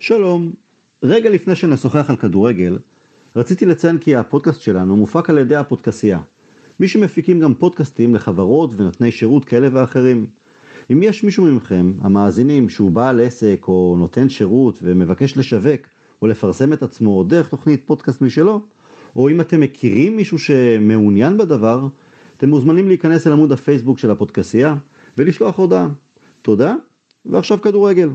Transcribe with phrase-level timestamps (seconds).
[0.00, 0.52] שלום,
[1.02, 2.78] רגע לפני שנשוחח על כדורגל,
[3.36, 6.20] רציתי לציין כי הפודקאסט שלנו מופק על ידי הפודקסייה.
[6.80, 10.26] מי שמפיקים גם פודקאסטים לחברות ונותני שירות כאלה ואחרים.
[10.92, 15.80] אם יש מישהו מכם, המאזינים, שהוא בעל עסק או נותן שירות ומבקש לשווק
[16.22, 18.60] או לפרסם את עצמו דרך תוכנית פודקאסט משלו,
[19.16, 21.88] או אם אתם מכירים מישהו שמעוניין בדבר,
[22.36, 24.76] אתם מוזמנים להיכנס אל עמוד הפייסבוק של הפודקסייה
[25.18, 25.88] ולשלוח הודעה.
[26.42, 26.74] תודה,
[27.26, 28.08] ועכשיו כדורגל.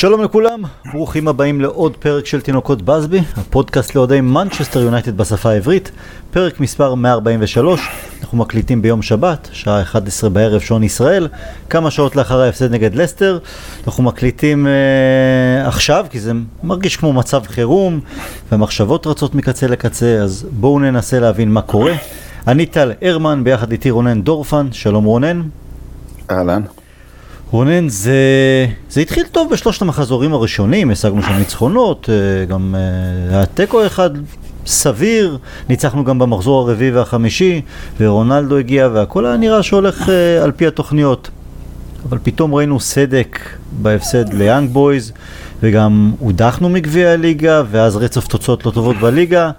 [0.00, 0.62] שלום לכולם,
[0.92, 5.90] ברוכים הבאים לעוד פרק של תינוקות בסבי, הפודקאסט לאוהדי מנצ'סטר יונייטד בשפה העברית,
[6.30, 7.80] פרק מספר 143,
[8.20, 11.28] אנחנו מקליטים ביום שבת, שעה 11 בערב שעון ישראל,
[11.70, 13.38] כמה שעות לאחר ההפסד נגד לסטר,
[13.86, 18.00] אנחנו מקליטים אה, עכשיו כי זה מרגיש כמו מצב חירום,
[18.52, 21.94] והמחשבות רצות מקצה לקצה, אז בואו ננסה להבין מה קורה.
[22.46, 25.42] אני טל הרמן, ביחד איתי רונן דורפן, שלום רונן.
[26.30, 26.62] אהלן.
[27.50, 28.16] רונן, זה,
[28.90, 34.10] זה התחיל טוב בשלושת המחזורים הראשונים, השגנו שם ניצחונות, אה, גם אה, היה תיקו אחד
[34.66, 35.38] סביר,
[35.68, 37.60] ניצחנו גם במחזור הרביעי והחמישי,
[38.00, 41.30] ורונלדו הגיע והכל היה נראה שהולך אה, על פי התוכניות.
[42.08, 43.38] אבל פתאום ראינו סדק
[43.72, 45.12] בהפסד ליאנג בויז,
[45.62, 49.50] וגם הודחנו מגביע הליגה, ואז רצף תוצאות לא טובות בליגה.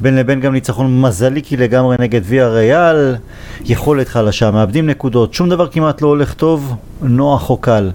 [0.00, 3.16] בין לבין גם ניצחון מזליקי לגמרי נגד ויה ריאל,
[3.64, 7.90] יכולת חלשה, מאבדים נקודות, שום דבר כמעט לא הולך טוב, נוח או קל.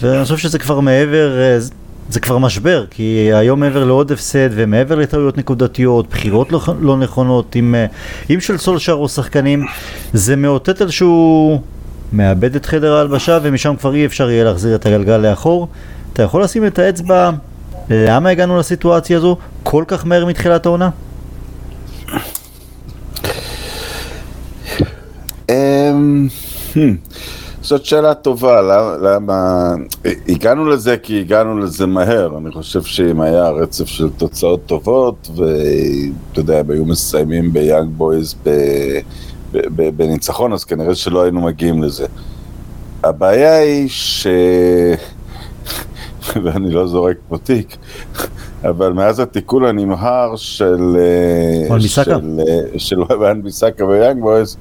[0.00, 1.58] ואני חושב שזה כבר מעבר, אה,
[2.08, 7.54] זה כבר משבר, כי היום מעבר לעוד הפסד ומעבר לטעויות נקודתיות, בחירות לא, לא נכונות,
[7.54, 7.86] עם, אה,
[8.28, 9.66] עם של סולשר או שחקנים,
[10.12, 11.60] זה מאותת על שהוא
[12.12, 15.68] מאבד את חדר ההלבשה ומשם כבר אי אפשר יהיה להחזיר את הגלגל לאחור.
[16.12, 17.30] אתה יכול לשים את האצבע
[17.90, 20.90] למה הגענו לסיטואציה הזו כל כך מהר מתחילת העונה?
[27.62, 28.62] זאת שאלה טובה,
[29.02, 29.74] למה...
[30.28, 36.40] הגענו לזה כי הגענו לזה מהר, אני חושב שאם היה רצף של תוצאות טובות, ואתה
[36.40, 38.34] יודע, הם היו מסיימים ביאנג בויז
[39.96, 42.06] בניצחון, אז כנראה שלא היינו מגיעים לזה.
[43.04, 44.26] הבעיה היא ש...
[46.42, 47.76] ואני לא זורק פה תיק,
[48.64, 50.96] אבל מאז התיקון הנמהר של...
[51.78, 52.40] של,
[52.78, 54.56] של ואן ביסאקה ויאנג בויז,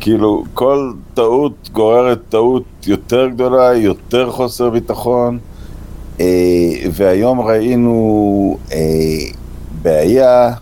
[0.00, 5.38] כאילו כל טעות גוררת טעות יותר גדולה, יותר חוסר ביטחון,
[6.20, 6.26] אה,
[6.92, 8.78] והיום ראינו אה,
[9.82, 10.52] בעיה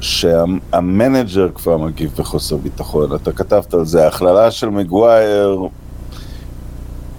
[0.00, 3.14] שהמנג'ר כבר מגיב בחוסר ביטחון.
[3.14, 5.68] אתה כתבת על זה, הכללה של מגווייר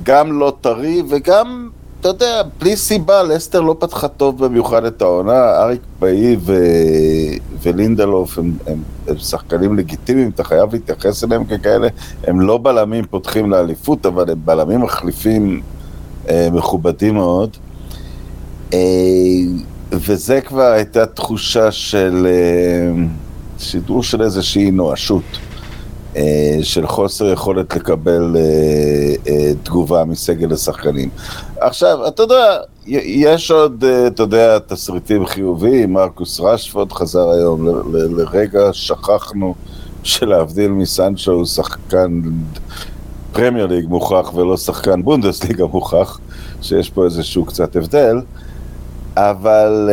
[0.04, 1.70] גם לא טרי וגם
[2.06, 6.54] אתה יודע, בלי סיבה, לסטר לא פתחה טוב במיוחד את העונה, אריק באי ו...
[7.62, 11.88] ולינדלוף הם, הם, הם שחקנים לגיטימיים, אתה חייב להתייחס אליהם ככאלה,
[12.24, 15.62] הם לא בלמים פותחים לאליפות, אבל הם בלמים מחליפים
[16.30, 17.50] אה, מכובדים מאוד.
[18.74, 18.80] אה,
[19.92, 23.04] וזה כבר הייתה תחושה של אה,
[23.60, 25.24] שידור של איזושהי נואשות.
[26.16, 28.42] אה, של חוסר יכולת לקבל אה,
[29.28, 31.09] אה, תגובה מסגל השחקנים.
[31.59, 39.56] עכשיו, אתה יודע, יש עוד, אתה יודע, תסריטים חיוביים, מרקוס רשפורד חזר היום, לרגע שכחנו
[40.04, 42.22] שלהבדיל מסנצ'ו הוא שחקן
[43.31, 46.20] פרמייר ליג מוכח ולא שחקן בונדסליגה מוכח,
[46.62, 48.22] שיש פה איזשהו קצת הבדל.
[49.18, 49.90] אבל,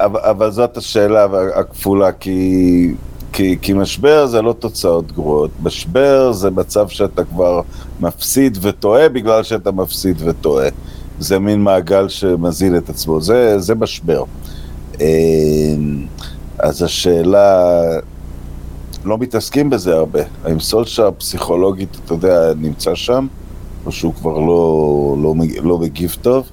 [0.00, 2.94] אבל זאת השאלה הכפולה, כי
[3.32, 7.60] כי, כי משבר זה לא תוצאות גרועות, משבר זה מצב שאתה כבר
[8.00, 10.68] מפסיד וטועה בגלל שאתה מפסיד וטועה.
[11.20, 14.24] זה מין מעגל שמזין את עצמו, זה, זה משבר.
[15.00, 16.06] אמ,
[16.58, 17.82] אז השאלה,
[19.04, 20.20] לא מתעסקים בזה הרבה.
[20.44, 23.26] האם סולשה פסיכולוגית, אתה יודע, נמצא שם,
[23.86, 26.46] או שהוא כבר לא, לא, לא מגיב טוב?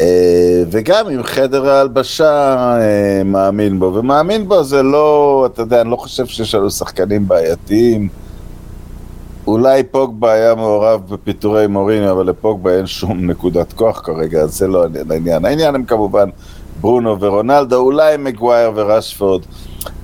[0.00, 5.90] אה, וגם עם חדר ההלבשה אה, מאמין בו, ומאמין בו זה לא, אתה יודע, אני
[5.90, 8.08] לא חושב שיש לנו שחקנים בעייתיים.
[9.46, 14.68] אולי פוגבה היה מעורב בפיטורי מוריני, אבל לפוגבה אין שום נקודת כוח כרגע, אז זה
[14.68, 15.44] לא העניין.
[15.44, 16.28] העניין הם כמובן
[16.80, 19.42] ברונו ורונלדו, אולי מגווייר ורשפורד,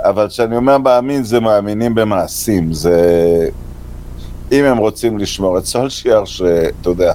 [0.05, 2.73] אבל כשאני אומר מאמין, זה מאמינים במעשים.
[2.73, 3.49] זה...
[4.53, 7.13] אם הם רוצים לשמור את סולשיאר, שאתה יודע,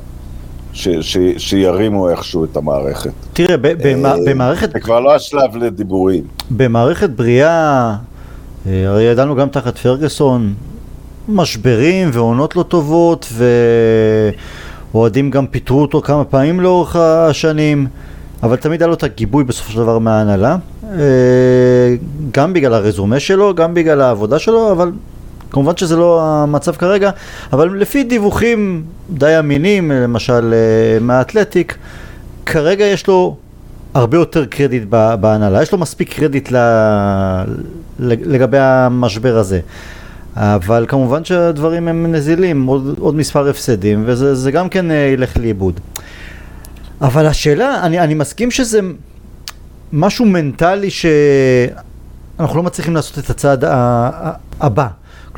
[0.79, 3.11] ש, ש, שירימו איכשהו את המערכת.
[3.33, 3.73] תראה, ב, אה,
[4.25, 4.71] במערכת...
[4.73, 6.23] זה כבר לא השלב לדיבורים.
[6.51, 7.95] במערכת בריאה,
[8.67, 10.53] אה, הרי ידענו גם תחת פרגוסון,
[11.29, 13.31] משברים ועונות לא טובות,
[14.93, 17.87] אוהדים גם פיטרו אותו כמה פעמים לאורך השנים,
[18.43, 20.97] אבל תמיד היה לו את הגיבוי בסופו של דבר מההנהלה, אה,
[22.31, 24.91] גם בגלל הרזומה שלו, גם בגלל העבודה שלו, אבל
[25.51, 27.11] כמובן שזה לא המצב כרגע,
[27.53, 31.77] אבל לפי דיווחים די אמינים, למשל אה, מהאתלטיק,
[32.45, 33.37] כרגע יש לו
[33.93, 34.83] הרבה יותר קרדיט
[35.19, 36.51] בהנהלה, יש לו מספיק קרדיט
[37.99, 39.59] לגבי המשבר הזה.
[40.35, 45.79] אבל כמובן שהדברים הם נזילים, עוד, עוד מספר הפסדים, וזה גם כן אה, ילך לאיבוד.
[47.01, 48.79] אבל השאלה, אני, אני מסכים שזה
[49.93, 53.63] משהו מנטלי שאנחנו לא מצליחים לעשות את הצעד
[54.61, 54.87] הבא.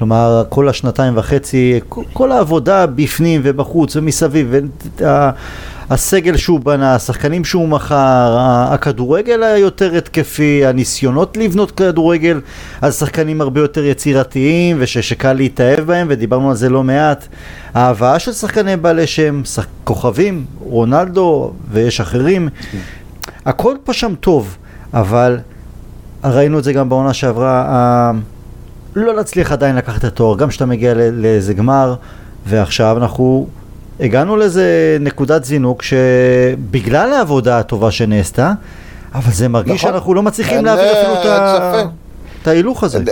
[0.02, 1.80] כלומר, כל השנתיים וחצי,
[2.14, 4.54] כל העבודה בפנים ובחוץ ומסביב,
[5.90, 8.38] הסגל שהוא בנה, השחקנים שהוא מכר,
[8.70, 12.42] הכדורגל היותר התקפי, הניסיונות לבנות כדורגל
[12.82, 17.28] על שחקנים הרבה יותר יצירתיים ושקל להתאהב בהם, ודיברנו על זה לא מעט.
[17.74, 19.66] ההבאה של שחקני בעלי שם, שח...
[19.84, 22.50] כוכבים, רונלדו ויש אחרים,
[23.46, 24.58] הכל פה שם טוב,
[24.94, 25.40] אבל
[26.24, 28.12] ראינו את זה גם בעונה שעברה.
[28.96, 31.96] לא להצליח עדיין לקחת את התואר, גם כשאתה מגיע לאיזה גמר,
[32.46, 33.48] ועכשיו אנחנו
[34.00, 38.54] הגענו לאיזה נקודת זינוק שבגלל העבודה הטובה שנעשתה,
[39.16, 39.92] אבל זה מרגיש נכון.
[39.92, 41.14] שאנחנו לא מצליחים להעביר אפילו
[42.42, 43.04] את ההילוך הזה.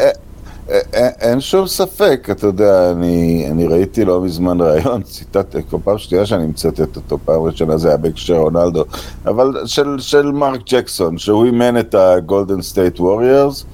[1.22, 6.26] אין שום ספק, אתה יודע, אני, אני ראיתי לא מזמן ראיון, ציטטתי, כל פעם שנייה
[6.26, 8.86] שאני מצטט אותו, פעם ראשונה זה היה בהקשר רונלדו,
[9.26, 13.66] אבל של, של מרק ג'קסון, שהוא אימן את הגולדן סטייט ווריורס,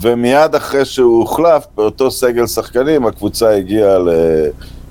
[0.00, 3.96] ומיד אחרי שהוא הוחלף, באותו סגל שחקנים, הקבוצה הגיעה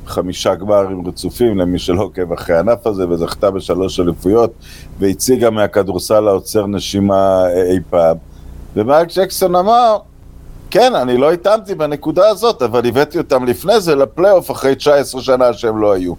[0.06, 4.52] לחמישה גמרים רצופים, למי שלא עוקב אחרי הענף הזה, וזכתה בשלוש אליפויות,
[5.00, 8.18] והציגה מהכדורסל העוצר נשימה אי פעם.
[8.76, 9.98] ומרק ג'קסון אמר,
[10.72, 15.54] כן, אני לא התאמתי בנקודה הזאת, אבל הבאתי אותם לפני זה לפלייאוף אחרי 19 שנה
[15.54, 16.14] שהם לא היו.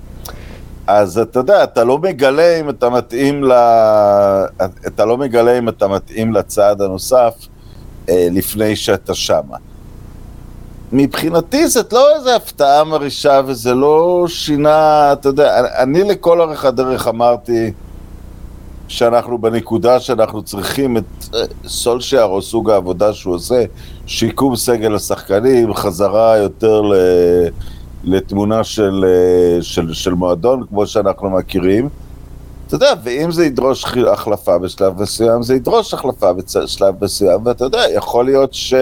[0.87, 3.53] אז אתה יודע, אתה לא מגלה אם אתה מתאים ל...
[4.87, 7.35] אתה לא מגלה אם אתה מתאים לצעד הנוסף.
[8.08, 9.56] אה, לפני שאתה שמה.
[10.93, 17.08] מבחינתי זאת לא איזו הפתעה מרעישה וזה לא שינה, אתה יודע, אני לכל אורך הדרך
[17.08, 17.73] אמרתי
[18.88, 21.05] שאנחנו בנקודה שאנחנו צריכים את
[21.35, 23.64] אה, סולשייר או סוג העבודה שהוא עושה,
[24.06, 26.82] שיקום סגל השחקנים, חזרה יותר.
[28.06, 31.88] לתמונה של, אה, של, של מועדון כמו שאנחנו מכירים.
[32.67, 37.83] אתה יודע, ואם זה ידרוש החלפה בשלב מסוים, זה ידרוש החלפה בשלב מסוים, ואתה יודע,
[37.95, 38.75] יכול להיות ש...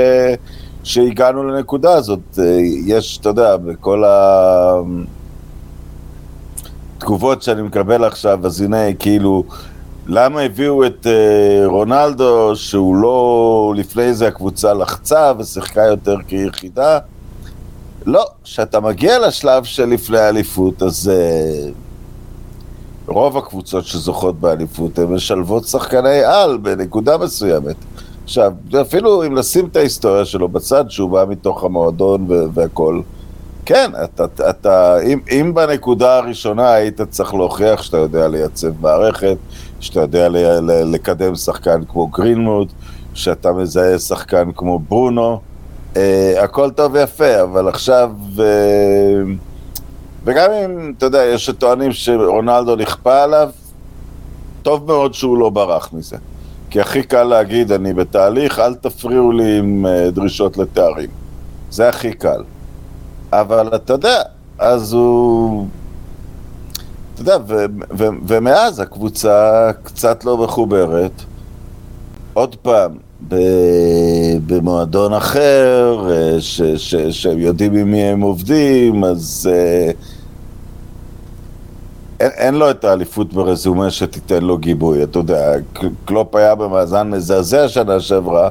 [0.85, 2.39] שהגענו לנקודה הזאת.
[2.39, 4.05] אה, יש, אתה יודע, בכל
[6.99, 9.45] התגובות שאני מקבל עכשיו, אז הנה, כאילו,
[10.07, 16.99] למה הביאו את uh, רונלדו, שהוא לא, לפני זה הקבוצה לחצה ושיחקה יותר כיחידה?
[18.07, 21.11] לא, כשאתה מגיע לשלב של לפני האליפות, אז...
[21.15, 21.84] Uh,
[23.07, 27.77] רוב הקבוצות שזוכות באליפות הן משלבות שחקני על בנקודה מסוימת.
[28.25, 33.01] עכשיו, אפילו אם לשים את ההיסטוריה שלו בצד, שהוא בא מתוך המועדון והכל,
[33.67, 39.37] כן, אתה, אתה, אם, אם בנקודה הראשונה היית צריך להוכיח שאתה יודע לייצב מערכת,
[39.81, 42.73] שאתה יודע ל, ל, לקדם שחקן כמו גרינמוד,
[43.15, 45.41] שאתה מזהה שחקן כמו ברונו,
[45.97, 48.11] אה, הכל טוב ויפה, אבל עכשיו...
[48.39, 49.35] אה,
[50.25, 53.51] וגם אם, אתה יודע, יש שטוענים שרונלדו נכפה עליו,
[54.63, 56.17] טוב מאוד שהוא לא ברח מזה.
[56.71, 61.11] כי הכי קל להגיד, אני בתהליך, אל תפריעו לי עם אה, דרישות לתארים.
[61.71, 62.43] זה הכי קל.
[63.33, 64.23] אבל אתה יודע,
[64.59, 65.67] אז הוא...
[67.15, 67.65] אתה יודע, ו-
[67.99, 71.13] ו- ומאז הקבוצה קצת לא מחוברת.
[72.35, 72.93] עוד פעם,
[73.29, 76.37] ב- במועדון אחר, אה,
[77.11, 79.51] שהם יודעים עם מי הם עובדים, אז...
[79.53, 80.14] Uh,
[82.25, 85.53] אין, אין לו את האליפות ברזומה שתיתן לו גיבוי, אתה יודע,
[86.05, 88.49] קלופ היה במאזן מזעזע שנה שעברה,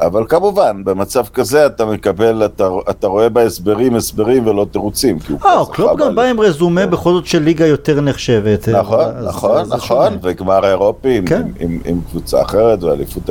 [0.00, 5.18] אבל כמובן, במצב כזה אתה מקבל, אתה, אתה רואה בהסברים הסברים ולא תירוצים.
[5.44, 6.90] אה, קלופ גם בא עם רזומה כן.
[6.90, 8.68] בכל זאת של ליגה יותר נחשבת.
[8.68, 11.42] נכון, אז, נכון, אז נכון, וגמר אירופי כן.
[11.42, 13.30] עם, עם, עם קבוצה אחרת ואליפות...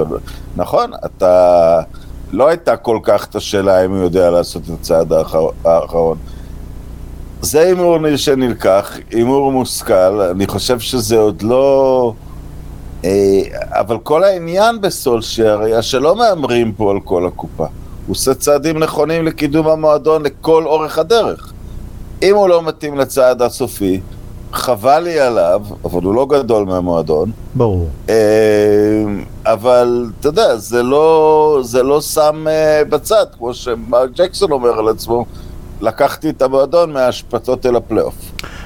[0.56, 1.82] נכון, אתה...
[2.32, 5.14] לא הייתה כל כך את השאלה אם הוא יודע לעשות את הצעד
[5.66, 6.18] האחרון.
[7.42, 12.14] זה הימור שנלקח, הימור מושכל, אני חושב שזה עוד לא...
[13.06, 13.42] אה,
[13.80, 17.66] אבל כל העניין בסולשייר היה שלא מהמרים פה על כל הקופה.
[18.08, 21.54] הוא עושה צעדים נכונים לקידום המועדון לכל אורך הדרך.
[22.24, 24.00] אם הוא לא מתאים לצעד הסופי,
[24.54, 27.32] חבל לי עליו, אבל הוא לא גדול מהמועדון.
[27.56, 27.88] ברור.
[28.10, 28.16] אה,
[29.46, 34.90] אבל אתה יודע, זה לא, זה לא שם אה, בצד, כמו שמרק ג'קסון אומר על
[34.90, 35.26] עצמו,
[35.82, 38.16] לקחתי את המועדון מהשפטות אל הפלייאוף.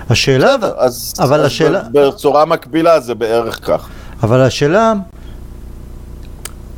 [0.10, 3.88] השאלה, בסדר, אז, אבל אז השאלה, בצורה מקבילה זה בערך כך.
[4.24, 4.94] אבל השאלה,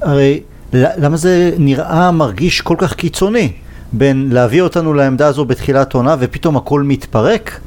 [0.02, 3.52] הרי למה זה נראה, מרגיש כל כך קיצוני
[3.92, 7.60] בין להביא אותנו לעמדה הזו בתחילת עונה ופתאום הכל מתפרק?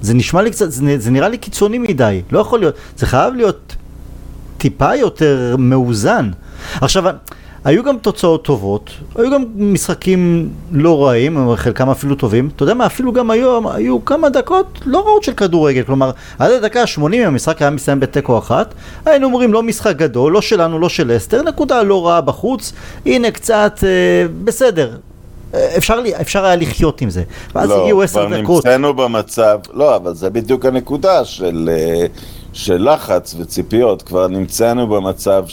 [0.00, 3.34] זה נשמע לי קצת, זה, זה נראה לי קיצוני מדי, לא יכול להיות, זה חייב
[3.34, 3.76] להיות
[4.58, 6.30] טיפה יותר מאוזן.
[6.80, 7.04] עכשיו,
[7.64, 12.48] היו גם תוצאות טובות, היו גם משחקים לא רעים, חלקם אפילו טובים.
[12.56, 15.82] אתה יודע מה, אפילו גם היו, היו כמה דקות לא רעות של כדורגל.
[15.82, 18.74] כלומר, עד הדקה ה-80 אם המשחק היה מסתיים בתיקו אחת,
[19.06, 22.72] היינו אומרים לא משחק גדול, לא שלנו, לא של אסתר, נקודה לא רעה בחוץ,
[23.06, 23.88] הנה קצת, אה,
[24.44, 24.96] בסדר.
[25.54, 27.22] אה, אפשר, לי- אפשר היה לחיות עם זה.
[27.54, 28.64] ואז הגיעו עשר כבר דקות.
[28.66, 32.06] נמצאנו במצב, לא, אבל זה בדיוק הנקודה של, אה,
[32.52, 34.02] של לחץ וציפיות.
[34.02, 35.44] כבר נמצאנו במצב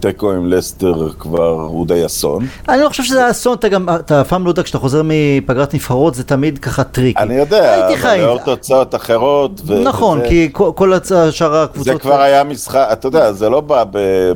[0.00, 2.46] שתיקו עם לסטר כבר הוא די אסון.
[2.68, 5.74] אני לא חושב שזה אסון, אתה גם, אתה אף פעם לא יודע, כשאתה חוזר מפגרת
[5.74, 7.18] נבחרות זה תמיד ככה tricky.
[7.22, 8.38] אני יודע, אבל לאור.
[8.38, 9.60] תוצאות אחרות.
[9.66, 11.84] ו- נכון, וזה- כי כל- כל הצ- שאר הקבוצות...
[11.92, 14.32] זה כבר היה משחק, אתה יודע, זה לא בא ב-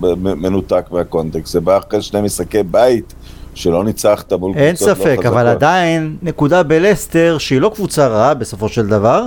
[0.00, 3.14] במנותק מהקונטקסט, זה בא אחרי שני משחקי בית
[3.54, 5.26] שלא ניצחת מול אין קבוצות לא ספק, חזקות.
[5.26, 9.24] אבל עדיין נקודה בלסטר שהיא לא קבוצה רעה בסופו של דבר,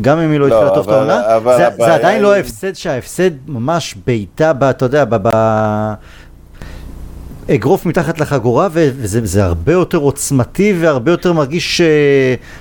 [0.00, 1.22] גם אם היא לא לא, התחילה טוב את העונה,
[1.56, 5.92] זה- זה עדיין לא היא- ההפסד שההפסד ממש בעיטה, אתה יודע, ב- ב-
[7.50, 11.82] אגרוף מתחת לחגורה וזה זה הרבה יותר עוצמתי והרבה יותר מרגיש ש-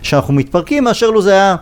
[0.01, 1.55] שאנחנו מתפרקים מאשר לו זה היה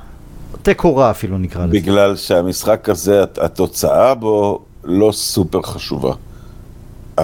[0.61, 1.73] תיקו רע אפילו נקרא לזה.
[1.73, 6.13] בגלל שהמשחק הזה, הת- התוצאה בו לא סופר חשובה.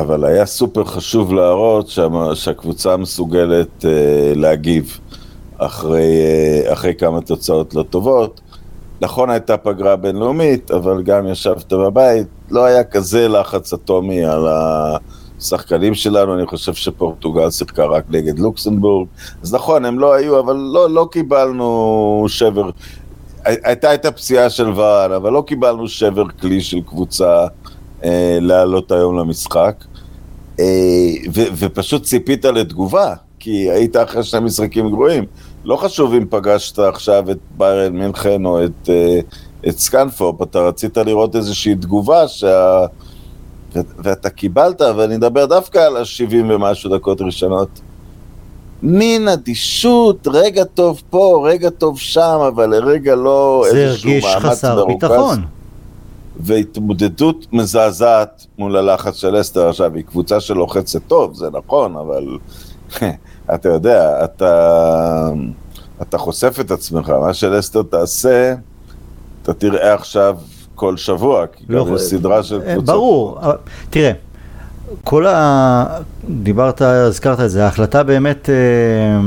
[0.01, 3.92] אבל היה סופר חשוב להראות שהמ- שהקבוצה מסוגלת אה,
[4.36, 5.00] להגיב
[5.58, 6.22] אחרי,
[6.66, 8.42] אה, אחרי כמה תוצאות לא טובות.
[9.01, 14.46] נכון הייתה פגרה בינלאומית, אבל גם ישבת בבית, לא היה כזה לחץ אטומי על
[15.39, 19.08] השחקנים שלנו, אני חושב שפורטוגל שיחקה רק נגד לוקסמבורג.
[19.44, 22.70] אז נכון, הם לא היו, אבל לא, לא קיבלנו שבר.
[23.46, 27.48] הי- הייתה את הפציעה של ורן, אבל לא קיבלנו שבר כלי של קבוצה
[28.04, 29.75] אה, לעלות היום למשחק.
[30.60, 30.66] אה,
[31.34, 35.25] ו- ופשוט ציפית לתגובה, כי היית אחרי שני משחקים גרועים.
[35.66, 39.20] לא חשוב אם פגשת עכשיו את ביירן מינכן או את, אה,
[39.68, 42.86] את סקנפורפ, אתה רצית לראות איזושהי תגובה שה...
[43.75, 47.70] ו- ואתה קיבלת, ואני אדבר דווקא על ה-70 ומשהו דקות ראשונות.
[48.84, 54.44] מין אדישות, רגע טוב פה, רגע טוב שם, אבל לרגע לא זה איזשהו הרגיש מאמץ
[54.44, 55.10] חסר מרוכז.
[55.10, 55.57] ביטחון.
[56.39, 59.70] והתמודדות מזעזעת מול הלחץ של אסתר.
[59.70, 62.38] עכשיו, היא קבוצה שלוחצת טוב, זה נכון, אבל
[63.56, 65.29] אתה יודע, אתה,
[66.01, 68.53] אתה חושף את עצמך, מה שאסתר תעשה,
[69.44, 70.38] אתה תראה עכשיו
[70.75, 72.96] כל שבוע, כי לא גם יש סדרה של אה, קבוצות.
[72.96, 73.39] ברור,
[73.89, 74.12] תראה,
[75.03, 76.00] כל ה...
[76.29, 79.20] דיברת, הזכרת את זה, ההחלטה באמת אה,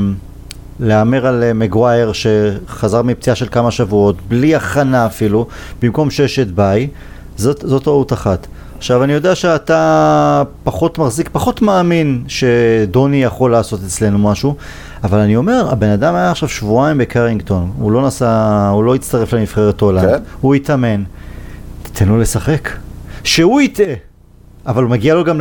[0.81, 5.47] להמר על אה, מגווייר שחזר מפציעה של כמה שבועות, בלי הכנה אפילו,
[5.83, 6.89] במקום ששת ביי,
[7.37, 8.47] זאת, זאת טעות אחת.
[8.79, 14.55] עכשיו אני יודע שאתה פחות מחזיק, פחות מאמין שדוני יכול לעשות אצלנו משהו,
[15.05, 19.33] אבל אני אומר, הבן אדם היה עכשיו שבועיים בקרינגטון, הוא לא נסע, הוא לא הצטרף
[19.33, 20.23] לנבחרת הולנד, כן.
[20.41, 21.03] הוא התאמן,
[21.83, 22.71] תיתן לו לשחק.
[23.25, 23.95] שהוא יטעה,
[24.67, 25.41] אבל מגיע לו גם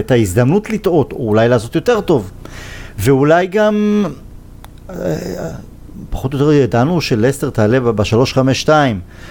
[0.00, 2.30] את ההזדמנות לטעות, או אולי לעשות יותר טוב.
[2.98, 4.04] ואולי גם,
[6.10, 8.68] פחות או יותר ידענו שלסטר תעלה ב-352,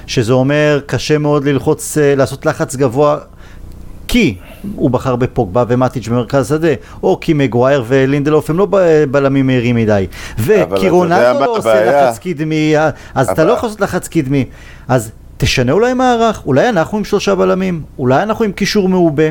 [0.08, 3.18] שזה אומר קשה מאוד ללחוץ, אה, לעשות לחץ גבוה,
[4.08, 4.38] כי
[4.76, 6.68] הוא בחר בפוגבה ומטיץ' במרכז שדה,
[7.04, 8.68] או כי מגווייר ולינדלוף הם לא
[9.12, 10.08] בלמים מהירים מדי,
[10.40, 12.10] וכי רונלדו לא עושה הבעיה?
[12.10, 14.46] לחץ קדמי, אה, אז אתה לא יכול לעשות לחץ קדמי.
[14.88, 19.30] אז תשנה אולי מערך, אולי אנחנו עם שלושה בלמים, אולי אנחנו עם קישור מעובה,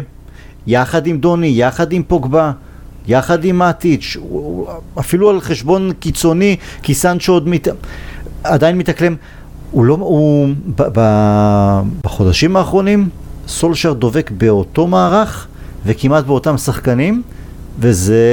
[0.66, 2.52] יחד עם דוני, יחד עם פוגבה,
[3.06, 4.16] יחד עם מאטיץ',
[4.98, 7.68] אפילו על חשבון קיצוני, כי סנצ'ו עוד מת...
[8.44, 9.16] עדיין מתאקלם.
[9.70, 11.00] הוא לא, הוא, ב, ב,
[12.04, 13.08] בחודשים האחרונים,
[13.48, 15.46] סולשר דובק באותו מערך
[15.86, 17.22] וכמעט באותם שחקנים,
[17.78, 18.24] וזה...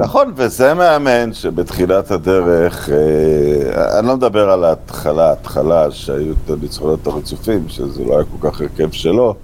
[0.00, 7.06] נכון, וזה מאמן שבתחילת הדרך, אה, אני לא מדבר על ההתחלה, ההתחלה שהיו את הניצחונות
[7.06, 9.34] הרצופים, שזה לא היה כל כך הרכב שלו,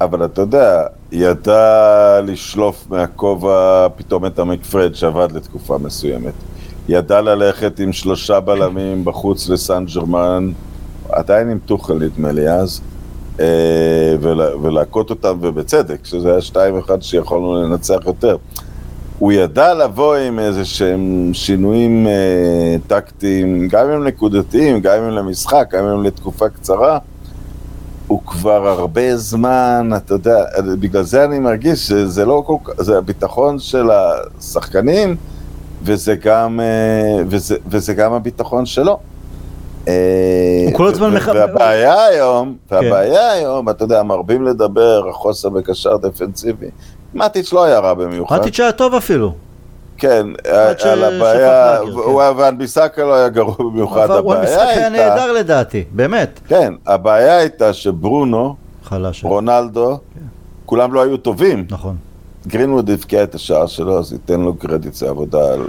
[0.00, 1.70] אבל אתה יודע, ידע
[2.24, 6.32] לשלוף מהכובע פתאום את המקפרד שעבד לתקופה מסוימת.
[6.88, 10.50] ידע ללכת עם שלושה בלמים בחוץ לסן ג'רמן,
[11.08, 12.80] עדיין עם טוחל נדמה לי אז,
[13.40, 13.46] אה,
[14.20, 18.36] ולה- ולהכות אותם, ובצדק, שזה היה שתיים אחד שיכולנו לנצח יותר.
[19.18, 25.74] הוא ידע לבוא עם איזה שהם שינויים אה, טקטיים, גם אם נקודתיים, גם אם למשחק,
[25.74, 26.98] גם אם לתקופה קצרה.
[28.10, 30.44] הוא כבר הרבה זמן, אתה יודע,
[30.80, 35.16] בגלל זה אני מרגיש שזה לא כל כך, זה הביטחון של השחקנים
[35.82, 38.98] וזה גם, אה, וזה, וזה גם הביטחון שלו.
[39.88, 39.92] אה,
[40.66, 42.74] הוא כל הזמן מח- והבעיה היום, כן.
[42.74, 46.70] והבעיה היום, אתה יודע, מרבים לדבר, החוסר בקשר דפנסיבי.
[47.14, 48.40] מטיץ' לא היה רע במיוחד.
[48.40, 49.32] מטיץ' היה טוב אפילו.
[50.00, 50.26] כן,
[50.78, 54.52] ש- על הבעיה, שפך לאגר, הוא- ואן ביסאקה לא היה גרוע במיוחד, אבל הוא המשחק
[54.52, 56.40] הבעיה היה הייתה, נהדר לדעתי, באמת.
[56.48, 58.54] כן, הבעיה הייתה שברונו,
[58.84, 59.24] חלש.
[59.24, 59.98] רונלדו,
[60.66, 61.64] כולם לא היו טובים.
[61.70, 61.96] נכון.
[62.46, 65.60] גרינווד הבקיע את השער שלו, אז ייתן לו קרדיט, זה עבודה על...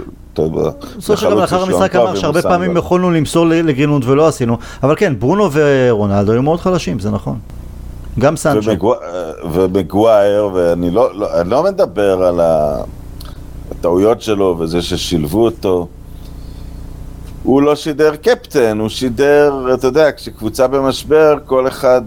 [0.98, 2.76] בסופו של דבר לאחר המשחק אמר שהרבה פעמים.
[2.76, 7.38] יכולנו למסור לגרינווד ולא עשינו, אבל כן, ברונו ורונלדו היו מאוד חלשים, זה נכון.
[8.18, 8.70] גם סנצ'ו.
[8.70, 8.94] ומגו-
[9.52, 12.82] ומגווייר, ואני לא, לא, אני לא מדבר על ה-
[13.82, 15.86] הטעויות שלו וזה ששילבו אותו.
[17.42, 22.02] הוא לא שידר קפטן, הוא שידר, אתה יודע, כשקבוצה במשבר, כל אחד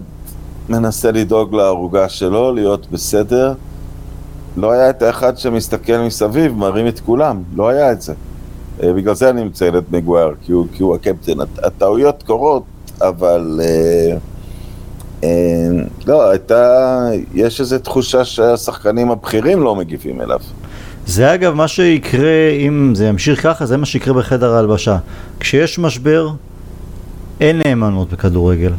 [0.68, 3.54] מנסה לדאוג לערוגה שלו, להיות בסדר.
[4.56, 8.14] לא היה את האחד שמסתכל מסביב, מרים את כולם, לא היה את זה.
[8.82, 11.40] אה, בגלל זה אני מציין את מגווייר, כי הוא, כי הוא הקפטן.
[11.40, 12.62] הט- הטעויות קורות,
[13.00, 13.60] אבל...
[13.62, 14.16] אה,
[15.24, 15.68] אה,
[16.06, 17.08] לא, הייתה...
[17.34, 20.40] יש איזו תחושה שהשחקנים הבכירים לא מגיבים אליו.
[21.06, 24.98] זה אגב מה שיקרה, אם זה ימשיך ככה, זה מה שיקרה בחדר ההלבשה.
[25.40, 26.28] כשיש משבר,
[27.40, 28.72] אין נאמנות בכדורגל.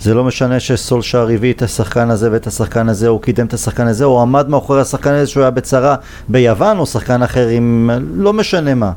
[0.00, 3.86] זה לא משנה שסולשאר הביא את השחקן הזה ואת השחקן הזה, או קידם את השחקן
[3.86, 5.96] הזה, או עמד מאחורי השחקן הזה שהוא היה בצרה
[6.28, 7.90] ביוון, או שחקן אחר עם...
[8.14, 8.92] לא משנה מה.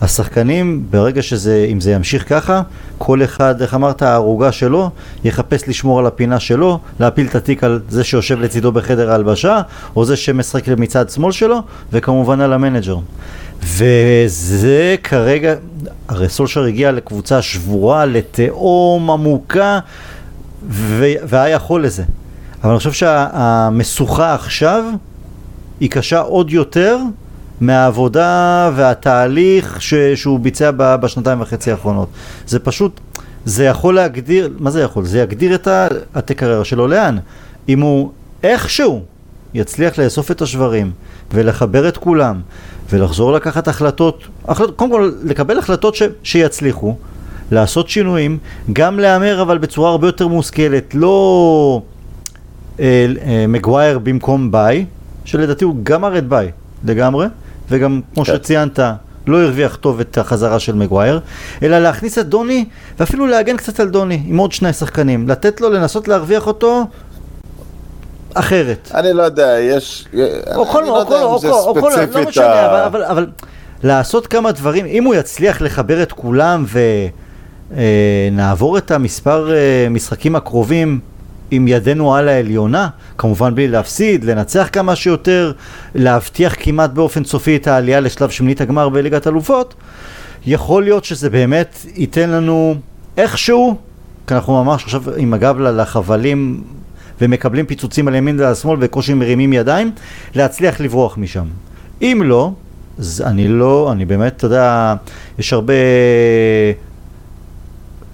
[0.00, 2.62] השחקנים, ברגע שזה, אם זה ימשיך ככה,
[2.98, 4.90] כל אחד, איך אמרת, הערוגה שלו,
[5.24, 9.60] יחפש לשמור על הפינה שלו, להפיל את התיק על זה שיושב לצידו בחדר ההלבשה,
[9.96, 12.96] או זה שמשחק מצד שמאל שלו, וכמובן על המנג'ר.
[13.62, 15.54] וזה כרגע,
[16.08, 19.78] הרי סולשר הגיע לקבוצה שבורה, לתהום עמוקה,
[20.68, 22.02] ו- והיה יכול לזה.
[22.62, 24.84] אבל אני חושב שהמשוכה עכשיו
[25.80, 26.98] היא קשה עוד יותר
[27.60, 32.08] מהעבודה והתהליך ש- שהוא ביצע ב- בשנתיים וחצי האחרונות.
[32.46, 33.00] זה פשוט,
[33.44, 35.04] זה יכול להגדיר, מה זה יכול?
[35.04, 37.18] זה יגדיר את ה- הקריירה שלו לאן.
[37.68, 38.10] אם הוא
[38.42, 39.02] איכשהו
[39.54, 40.90] יצליח לאסוף את השברים
[41.34, 42.40] ולחבר את כולם
[42.92, 46.96] ולחזור לקחת החלטות, החלט, קודם כל לקבל החלטות ש, שיצליחו,
[47.52, 48.38] לעשות שינויים,
[48.72, 51.82] גם להמר אבל בצורה הרבה יותר מושכלת, לא
[52.80, 54.84] אה, אה, מגווייר במקום ביי,
[55.24, 56.50] שלדעתי הוא גם ארד ביי
[56.84, 57.26] לגמרי,
[57.70, 58.32] וגם כמו כן.
[58.34, 58.80] שציינת,
[59.26, 61.20] לא הרוויח טוב את החזרה של מגווייר,
[61.62, 62.64] אלא להכניס את דוני,
[62.98, 66.84] ואפילו להגן קצת על דוני, עם עוד שני שחקנים, לתת לו לנסות להרוויח אותו
[68.34, 68.90] אחרת.
[68.94, 70.08] אני לא יודע, יש...
[70.56, 73.26] או כל, או כל, או כל, או כל, לא משנה, אבל, אבל, אבל
[73.82, 76.64] לעשות כמה דברים, אם הוא יצליח לחבר את כולם
[78.30, 81.00] ונעבור את המספר אה, משחקים הקרובים
[81.50, 85.52] עם ידנו על העליונה, כמובן בלי להפסיד, לנצח כמה שיותר,
[85.94, 89.74] להבטיח כמעט באופן סופי את העלייה לשלב שמינית הגמר בליגת אלופות,
[90.46, 92.74] יכול להיות שזה באמת ייתן לנו
[93.16, 93.76] איכשהו,
[94.26, 96.62] כי אנחנו ממש עכשיו עם הגב לחבלים
[97.20, 99.90] ומקבלים פיצוצים על ימין ועל שמאל וקושי מרימים ידיים,
[100.34, 101.44] להצליח לברוח משם.
[102.02, 102.52] אם לא,
[102.98, 104.94] אז אני לא, אני באמת, אתה יודע,
[105.38, 105.74] יש הרבה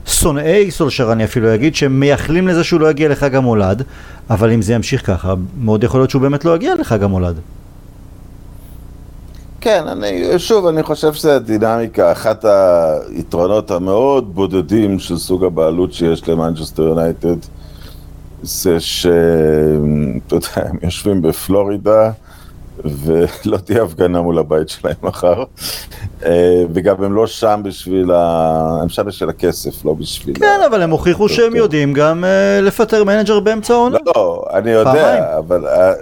[0.06, 3.82] שונאי סולשר, אני אפילו אגיד, שמייחלים לזה שהוא לא יגיע לחג המולד,
[4.30, 7.36] אבל אם זה ימשיך ככה, מאוד יכול להיות שהוא באמת לא יגיע לחג המולד.
[9.60, 12.44] כן, אני, שוב, אני חושב שזה דינמיקה, אחת
[13.08, 17.36] היתרונות המאוד בודדים של סוג הבעלות שיש למנצ'סטר יונייטד,
[18.42, 22.10] זה שאתה יודע, הם יושבים בפלורידה,
[22.90, 25.44] ולא תהיה הפגנה מול הבית שלהם מחר,
[26.24, 28.78] אה, וגם הם לא שם בשביל ה...
[28.82, 30.36] הם שם בשביל הכסף, לא בשביל...
[30.38, 31.56] כן, אבל הם הוכיחו שהם כן.
[31.56, 33.98] יודעים גם אה, לפטר מנג'ר באמצע העונה.
[34.06, 35.22] לא, אני יודע, פעמיים.
[35.38, 35.92] אבל אה,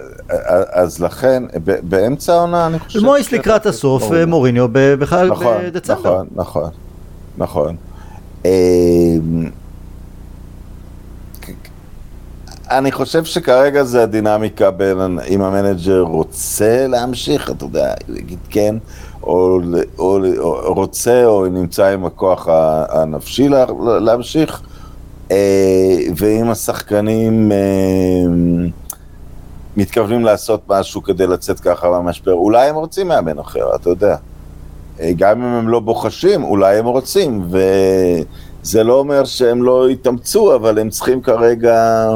[0.71, 1.43] אז לכן,
[1.83, 2.99] באמצע העונה אני חושב...
[2.99, 6.23] מויס לקראת הסוף, מוריניו בכלל נכון, בדצמבר.
[6.23, 6.69] נכון, נכון,
[7.37, 7.75] נכון.
[12.71, 18.75] אני חושב שכרגע זה הדינמיקה בין אם המנג'ר רוצה להמשיך, אתה יודע, יגיד כן,
[19.23, 19.59] או,
[19.99, 22.47] או, או רוצה או נמצא עם הכוח
[22.89, 23.65] הנפשי לה,
[23.99, 24.61] להמשיך,
[25.31, 27.57] אה, ואם השחקנים אה,
[29.77, 34.15] מתכוונים לעשות משהו כדי לצאת ככה מהמשבר, אולי הם רוצים מאמן אחר, אתה יודע.
[34.99, 40.55] אה, גם אם הם לא בוחשים, אולי הם רוצים, וזה לא אומר שהם לא יתאמצו,
[40.55, 42.07] אבל הם צריכים כרגע,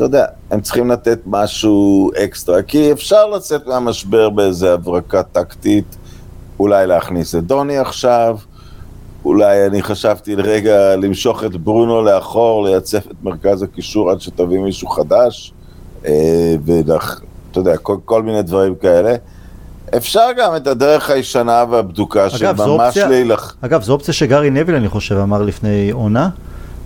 [0.00, 5.96] אתה יודע, הם צריכים לתת משהו אקסטרה, כי אפשר לצאת מהמשבר באיזה הברקה טקטית,
[6.58, 8.38] אולי להכניס את דוני עכשיו,
[9.24, 14.88] אולי אני חשבתי לרגע למשוך את ברונו לאחור, לייצב את מרכז הקישור עד שתביא מישהו
[14.88, 15.52] חדש,
[16.06, 19.14] אה, ואתה יודע, כל, כל מיני דברים כאלה.
[19.96, 23.56] אפשר גם את הדרך הישנה והבדוקה של ממש אופציה- להילח...
[23.60, 26.28] אגב, זו אופציה שגארי נוויל, אני חושב, אמר לפני עונה.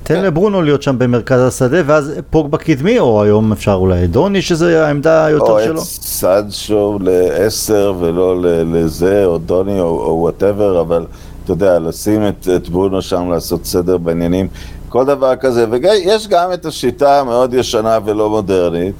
[0.04, 0.22] תן כן.
[0.22, 5.22] לברונו להיות שם במרכז השדה, ואז פוגבה קדמי, או היום אפשר אולי דוני, שזה העמדה
[5.22, 5.80] או היותר את שלו.
[5.80, 11.06] סנצ'ו לעשר ולא לזה, או דוני, או whatever, אבל
[11.44, 14.48] אתה יודע, לשים את, את ברונו שם, לעשות סדר בעניינים,
[14.88, 15.66] כל דבר כזה.
[15.70, 18.94] ויש גם את השיטה המאוד ישנה ולא מודרנית,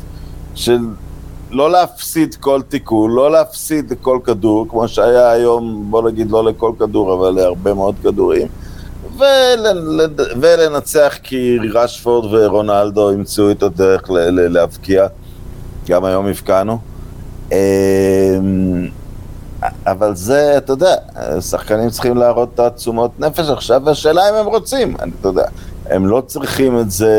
[0.54, 0.78] של
[1.50, 6.72] לא להפסיד כל תיקון, לא להפסיד כל כדור, כמו שהיה היום, בוא נגיד לא לכל
[6.78, 8.48] כדור, אבל להרבה מאוד כדורים.
[9.18, 10.00] ול,
[10.40, 15.06] ולנצח כי רשפורד ורונלדו ימצאו את הדרך להבקיע.
[15.88, 16.78] גם היום הבקענו.
[17.52, 18.88] אמ,
[19.86, 20.94] אבל זה, אתה יודע,
[21.40, 25.46] שחקנים צריכים להראות תעצומות נפש עכשיו, והשאלה אם הם רוצים, אני, אתה יודע,
[25.90, 27.16] הם לא צריכים את זה,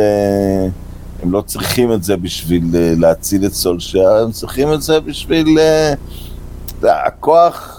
[1.24, 5.60] הם לא צריכים את זה בשביל אה, להציל את סולשייר, הם צריכים את זה בשביל,
[5.60, 7.75] אה, אתה יודע, הכוח,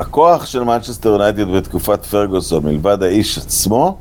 [0.00, 3.96] הכוח של מנצ'סטר יונייטד בתקופת פרגוסון, מלבד האיש עצמו,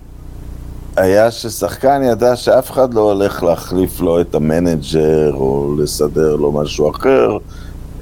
[0.95, 6.89] היה ששחקן ידע שאף אחד לא הולך להחליף לו את המנג'ר או לסדר לו משהו
[6.89, 7.37] אחר.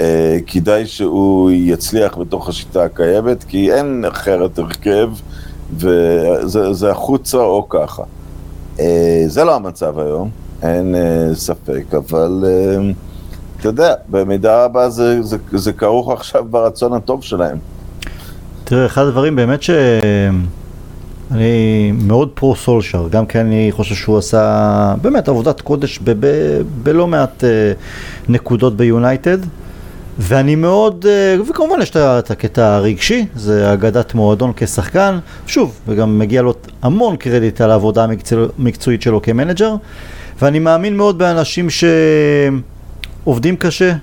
[0.02, 5.10] אה, כדאי שהוא יצליח בתוך השיטה הקיימת, כי אין אחרת הרכב,
[5.78, 8.04] וזה זה החוצה או ככה.
[8.80, 10.30] אה, זה לא המצב היום,
[10.62, 12.92] אין אה, ספק, אבל אה,
[13.60, 17.58] אתה יודע, במידה רבה זה, זה, זה כרוך עכשיו ברצון הטוב שלהם.
[18.72, 21.32] תראה, אחד הדברים באמת שאני
[21.92, 26.00] מאוד פרו סולשר, גם כי אני חושב שהוא עשה באמת עבודת קודש
[26.84, 27.50] בלא מעט אה,
[28.30, 29.38] נקודות ביונייטד.
[30.20, 36.42] ואני מאוד, אה, וכמובן יש את הקטע הרגשי, זה אגדת מועדון כשחקן, שוב, וגם מגיע
[36.42, 39.76] לו המון קרדיט על העבודה המקצוע- המקצועית שלו כמנג'ר,
[40.42, 41.68] ואני מאמין מאוד באנשים
[43.24, 43.94] שעובדים קשה,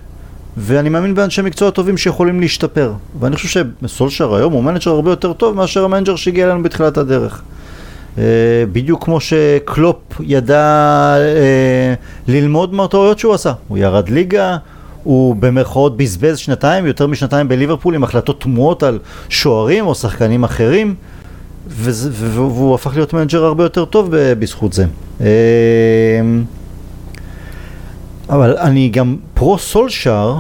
[0.61, 2.93] ואני מאמין באנשי מקצוע טובים שיכולים להשתפר.
[3.21, 7.43] ואני חושב שסולשר היום הוא מנג'ר הרבה יותר טוב מאשר המנג'ר שהגיע אלינו בתחילת הדרך.
[8.19, 8.25] אה,
[8.73, 11.95] בדיוק כמו שקלופ ידע אה,
[12.29, 13.53] ללמוד מהטעויות שהוא עשה.
[13.69, 14.57] הוא ירד ליגה,
[15.05, 20.95] הוא במרכאות בזבז שנתיים, יותר משנתיים בליברפול עם החלטות תמוהות על שוערים או שחקנים אחרים,
[21.69, 24.85] וזה, והוא הפך להיות מנג'ר הרבה יותר טוב בזכות זה.
[28.31, 30.37] אבל אני גם פרו סולשר,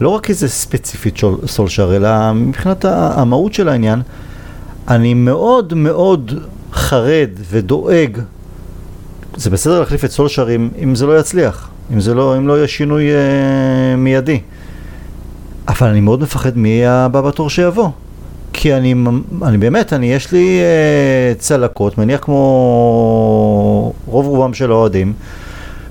[0.00, 4.02] לא רק איזה ספציפית סולשר, אלא מבחינת המהות של העניין,
[4.88, 6.32] אני מאוד מאוד
[6.72, 8.18] חרד ודואג,
[9.36, 12.56] זה בסדר להחליף את סולשר אם, אם זה לא יצליח, אם, זה לא, אם לא
[12.56, 14.40] יהיה שינוי אה, מיידי,
[15.68, 17.88] אבל אני מאוד מפחד מי יהיה הבא בתור שיבוא.
[18.52, 18.94] כי אני,
[19.42, 25.12] אני באמת, אני, יש לי אה, צלקות, מניח כמו רוב רובם של האוהדים,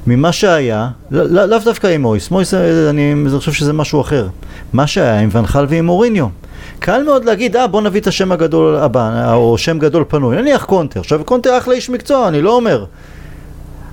[0.07, 4.01] ממה שהיה, לא- לא- לאו דווקא עם מויס, מויס אה, אני, אני חושב שזה משהו
[4.01, 4.27] אחר.
[4.73, 6.27] מה שהיה עם ואן חאל ועם מוריניו.
[6.79, 10.65] קל מאוד להגיד, אה בוא נביא את השם הגדול הבא, או שם גדול פנוי, נניח
[10.65, 10.99] קונטה.
[10.99, 12.85] עכשיו קונטה אחלה איש מקצוע, אני לא אומר.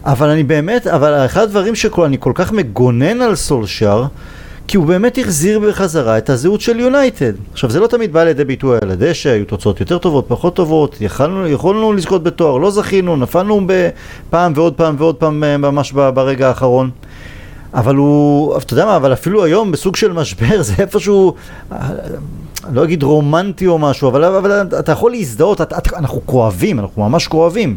[0.05, 4.05] אבל אני באמת, אבל אחד הדברים שאני כל כך מגונן על סולשר,
[4.71, 7.33] כי הוא באמת החזיר בחזרה את הזהות של יונייטד.
[7.53, 10.97] עכשיו זה לא תמיד בא לידי ביטוי על הדשא, היו תוצאות יותר טובות, פחות טובות,
[11.01, 13.67] יכלנו, יכולנו לזכות בתואר, לא זכינו, נפלנו
[14.31, 16.91] פעם ועוד פעם ועוד פעם אה, ממש ברגע האחרון.
[17.75, 21.35] אבל הוא, אתה יודע מה, אבל אפילו היום בסוג של משבר זה איפשהו,
[21.73, 21.91] אה,
[22.73, 25.61] לא אגיד רומנטי או משהו, אבל, אבל אתה יכול להזדהות,
[25.97, 27.77] אנחנו כואבים, אנחנו ממש כואבים.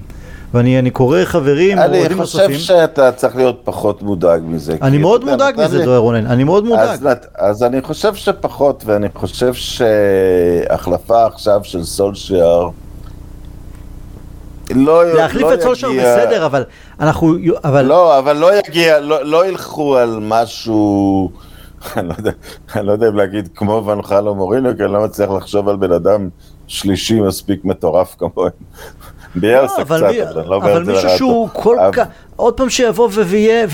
[0.54, 2.58] ואני אני קורא חברים, אני אוהדים חושב נוספים.
[2.60, 4.76] שאתה צריך להיות פחות מודאג מזה.
[4.82, 7.00] אני מאוד מודאג מזה, דואר רונן, אני מאוד מודאג.
[7.36, 12.70] אז, אני חושב שפחות, ואני חושב שהחלפה עכשיו של סולשייר
[14.72, 16.64] לא, להחליף לא את סולשר יגיע- בסדר, אבל
[17.00, 21.32] אנחנו, אבל לא, אבל לא יגיע, לא, לא ילכו על משהו,
[21.98, 22.32] אני לא יודע,
[22.76, 25.76] אני לא יודע אם להגיד כמו ונחל או מוריניו, כי אני לא מצליח לחשוב על
[25.76, 26.30] בן אדם
[26.68, 28.52] שלישי מספיק מטורף כמוהם.
[29.36, 31.18] ביאלסה לא, קצת, אבל, אבל אני לא אומר אבל את זה מישהו לרעתו.
[31.18, 33.68] שהוא כל אבל- כך, עוד פעם שיבוא ויהיה.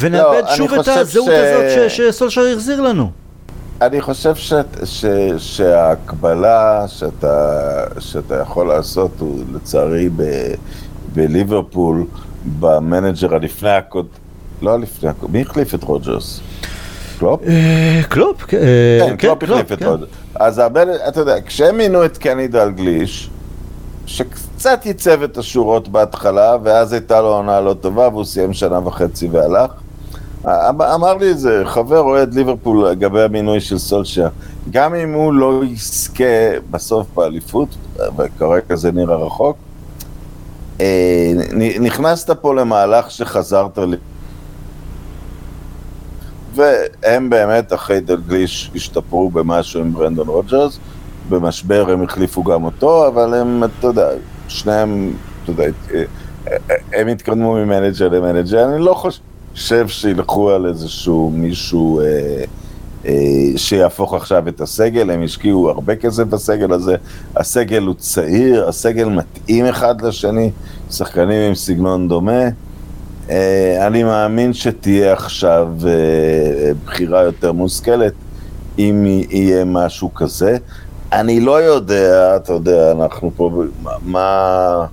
[0.00, 3.10] ונאבד לא, שוב את הזהות הזאת שסולשר החזיר לנו.
[3.82, 4.52] אני חושב ש,
[4.84, 5.04] ש,
[5.38, 7.60] שההקבלה שאתה,
[7.98, 10.22] שאתה יכול לעשות הוא לצערי ב,
[11.14, 12.04] בליברפול,
[12.60, 14.06] במנג'ר הלפני הקוד...
[14.62, 15.30] לא הלפני הקוד...
[15.30, 16.40] מי החליף את רוג'רס?
[17.18, 17.40] קלופ?
[17.46, 19.86] אה, קלופ, כן, אה, כן, קלופ החליף את כן.
[19.86, 20.08] רוג'רס.
[20.34, 20.58] אז
[21.08, 23.30] אתה יודע, כשהם מינו את קני דלגליש,
[24.10, 29.28] שקצת ייצב את השורות בהתחלה, ואז הייתה לו עונה לא טובה, והוא סיים שנה וחצי
[29.28, 29.70] והלך.
[30.46, 34.28] אמ- אמר לי איזה חבר אוהד ליברפול לגבי המינוי של סולשייר,
[34.70, 36.24] גם אם הוא לא יזכה
[36.70, 37.68] בסוף באליפות,
[38.18, 39.56] וכרגע זה נראה רחוק,
[40.80, 41.32] אה,
[41.80, 43.96] נכנסת פה למהלך שחזרת לי.
[46.54, 50.78] והם באמת אחרי דלגליש השתפרו במשהו עם ברנדון רוג'רס,
[51.30, 54.08] במשבר הם החליפו גם אותו, אבל הם, אתה יודע,
[54.48, 55.12] שניהם,
[55.42, 55.64] אתה יודע,
[56.92, 62.00] הם התקדמו ממנג'ר למנג'ר, אני לא חושב שילכו על איזשהו מישהו...
[62.00, 62.44] אה,
[63.06, 63.12] אה,
[63.56, 66.96] שיהפוך עכשיו את הסגל, הם השקיעו הרבה כסף בסגל הזה,
[67.36, 70.50] הסגל הוא צעיר, הסגל מתאים אחד לשני,
[70.90, 72.42] שחקנים עם סגנון דומה.
[73.30, 78.12] אה, אני מאמין שתהיה עכשיו אה, בחירה יותר מושכלת,
[78.78, 80.56] אם יהיה משהו כזה.
[81.12, 83.50] אני לא יודע, אתה יודע, אנחנו פה,
[84.02, 84.86] מה...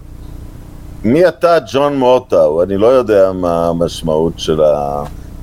[1.04, 2.64] מי אתה, ג'ון מוטאו?
[2.64, 4.62] אני לא יודע מה המשמעות של.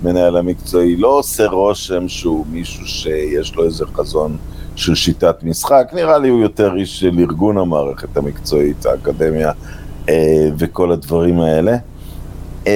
[0.04, 4.36] המנהל המקצועי לא עושה רושם שהוא מישהו שיש לו איזה חזון
[4.76, 9.52] של שיטת משחק, נראה לי הוא יותר איש של ארגון המערכת המקצועית, האקדמיה
[10.08, 11.76] אה, וכל הדברים האלה.
[12.66, 12.72] אה,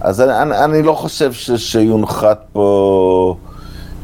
[0.00, 3.36] אז אני, אני, אני לא חושב ש, שיונחת פה...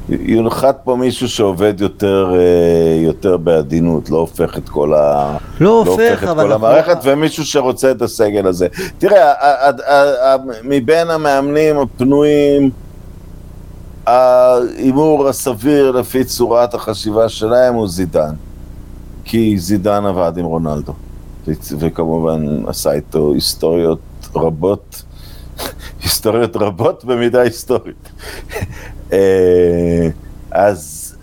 [0.09, 5.37] יונחת פה מישהו שעובד יותר, אה, יותר בעדינות, לא הופך את כל, ה...
[5.61, 8.67] לא, לא הופך, את כל המערכת, ומישהו שרוצה את הסגל הזה.
[8.99, 9.33] תראה,
[10.65, 12.71] מבין המאמנים הפנויים,
[14.07, 18.35] ההימור הסביר לפי צורת החשיבה שלהם הוא זידן.
[19.25, 20.93] כי זידן עבד עם רונלדו,
[21.79, 24.01] וכמובן עשה איתו היסטוריות
[24.37, 25.03] רבות,
[26.03, 28.09] היסטוריות רבות במידה היסטורית.
[29.13, 30.09] אה,
[30.51, 31.15] אז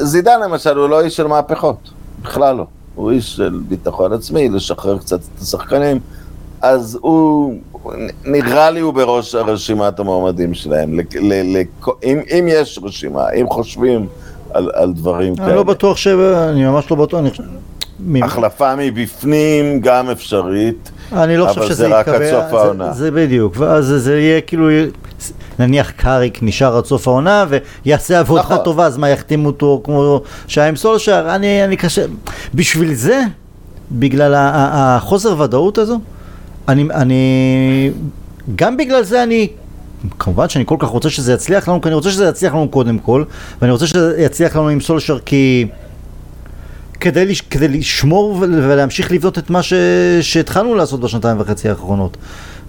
[0.00, 1.90] זידן למשל הוא לא איש של מהפכות,
[2.22, 2.66] בכלל לא.
[2.94, 6.00] הוא איש של ביטחון עצמי, לשחרר קצת את השחקנים,
[6.62, 7.54] אז הוא,
[8.24, 11.00] נראה לי הוא בראש רשימת המועמדים שלהם.
[11.00, 11.62] ל, ל, ל,
[12.04, 14.06] אם, אם יש רשימה, אם חושבים
[14.54, 15.48] על, על דברים כאלה.
[15.48, 16.06] אני לא בטוח ש...
[16.06, 17.20] אני ממש לא בטוח.
[17.20, 18.22] אני...
[18.22, 20.90] החלפה מבפנים גם אפשרית.
[21.12, 22.92] אני לא חושב שזה יתקבל, אבל זה רק עד סוף העונה.
[22.92, 24.68] זה, זה בדיוק, ואז זה יהיה כאילו,
[25.58, 27.44] נניח קאריק נשאר עד סוף העונה
[27.84, 28.58] ויעשה עבודה נכון.
[28.64, 31.34] טובה, אז מה יחתימו אותו כמו שהיה עם סולשר?
[31.34, 32.04] אני, אני קשה,
[32.54, 33.22] בשביל זה,
[33.92, 36.00] בגלל החוסר ודאות הזו,
[36.68, 37.90] אני, אני,
[38.56, 39.48] גם בגלל זה אני
[40.18, 42.98] כמובן שאני כל כך רוצה שזה יצליח לנו, כי אני רוצה שזה יצליח לנו קודם
[42.98, 43.24] כל,
[43.60, 45.66] ואני רוצה שזה יצליח לנו עם סולשר כי...
[47.00, 49.72] כדי, לש, כדי לשמור ולהמשיך לבנות את מה ש,
[50.20, 52.16] שהתחלנו לעשות בשנתיים וחצי האחרונות.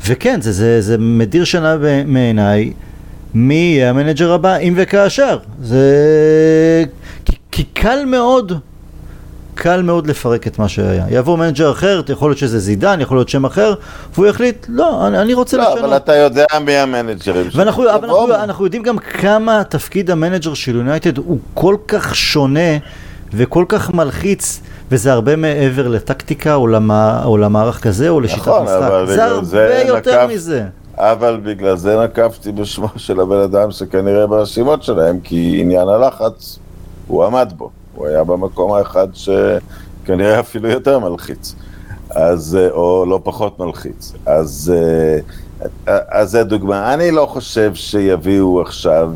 [0.08, 2.74] וכן, זה, זה, זה מדיר שינה מעניין
[3.34, 5.38] מי יהיה המנג'ר הבא, אם וכאשר.
[5.62, 5.84] זה...
[7.26, 8.52] כי, כי קל מאוד,
[9.56, 11.06] קל מאוד לפרק את מה שהיה.
[11.10, 13.74] יבוא מנג'ר אחר, יכול להיות שזה זידן, יכול להיות שם אחר,
[14.14, 15.80] והוא יחליט, לא, אני, אני רוצה לא, לשנות.
[15.80, 17.60] לא, אבל אתה יודע מי המנג'רים שלו.
[17.60, 22.78] ואנחנו אנחנו, אנחנו יודעים גם כמה תפקיד המנג'ר של יונייטד הוא כל כך שונה.
[23.34, 28.64] וכל כך מלחיץ, וזה הרבה מעבר לטקטיקה או, למה, או למערך כזה או לשיטת נכון,
[28.64, 28.80] משחק.
[29.06, 30.66] זה הרבה זה יותר נקף, מזה.
[30.98, 36.60] אבל בגלל זה נקפתי בשמו של הבן אדם שכנראה ברשימות שלהם, כי עניין הלחץ,
[37.08, 37.70] הוא עמד בו.
[37.96, 41.56] הוא היה במקום האחד שכנראה אפילו יותר מלחיץ.
[42.10, 44.14] אז, או לא פחות מלחיץ.
[44.26, 44.74] אז,
[45.88, 46.94] אז זה דוגמה.
[46.94, 49.12] אני לא חושב שיביאו עכשיו...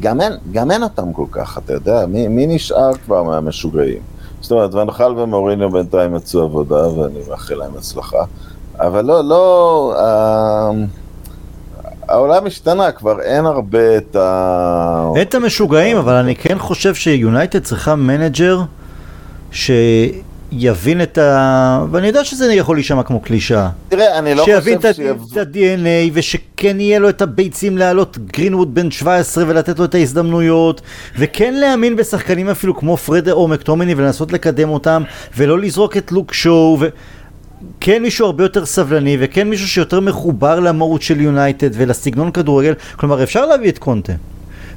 [0.00, 4.02] גם אין, גם אין אותם כל כך, אתה יודע, מי, מי נשאר כבר מהמשוגעים?
[4.40, 8.24] זאת אומרת, ואן חאל ומוריניו בינתיים מצאו עבודה, ואני מאחל להם הצלחה,
[8.78, 10.70] אבל לא, לא, אה,
[12.08, 15.12] העולם השתנה, כבר אין הרבה את ה...
[15.22, 18.60] את המשוגעים, אבל אני כן חושב שיונייטד צריכה מנג'ר
[19.52, 19.70] ש...
[20.52, 21.84] יבין את ה...
[21.90, 23.68] ואני יודע שזה יכול להישמע כמו קלישאה.
[23.88, 24.84] תראה, אני לא חושב שיבין את
[25.36, 30.80] ה-DNA ושכן יהיה לו את הביצים להעלות גרינווד בן 17 ולתת לו את ההזדמנויות
[31.18, 35.02] וכן להאמין בשחקנים אפילו כמו פרד או מקטומני ולנסות לקדם אותם
[35.36, 36.88] ולא לזרוק את לוק שואו ו...
[37.80, 43.22] כן מישהו הרבה יותר סבלני וכן מישהו שיותר מחובר למהות של יונייטד ולסגנון כדורגל כלומר
[43.22, 44.12] אפשר להביא את קונטה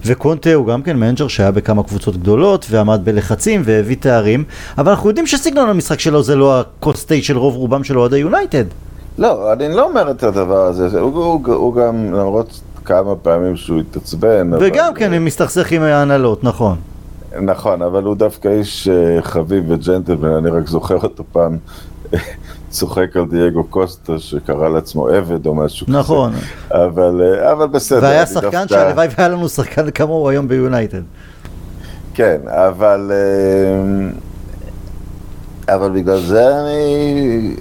[0.06, 4.44] וקונטה הוא גם כן מנג'ר שהיה בכמה קבוצות גדולות ועמד בלחצים והביא תארים,
[4.78, 8.00] אבל אנחנו יודעים שסגנון המשחק שלו זה לא ה-cup of tea של רוב רובם של
[8.00, 8.66] אוהדי יונייטד.
[9.18, 13.80] לא, אני לא אומר את הדבר הזה, הוא, הוא, הוא גם, למרות כמה פעמים שהוא
[13.80, 14.52] התעצבן.
[14.60, 15.00] וגם אבל...
[15.00, 16.78] כן, הם מסתכסך עם ההנהלות, נכון.
[17.42, 21.58] נכון, אבל הוא דווקא איש אה, חביב וג'נטלמן, אני רק זוכר אותו פעם
[22.74, 25.98] צוחק על דייגו קוסטה שקרא לעצמו עבד או משהו כזה.
[25.98, 26.34] נכון.
[26.72, 28.02] אבל, אה, אבל בסדר.
[28.02, 28.68] והיה שחקן דווקא...
[28.68, 31.02] שהלוואי והיה לנו שחקן כמוהו היום ביונייטד.
[32.14, 33.12] כן, אבל...
[33.12, 34.10] אה,
[35.76, 37.56] אבל בגלל זה אני...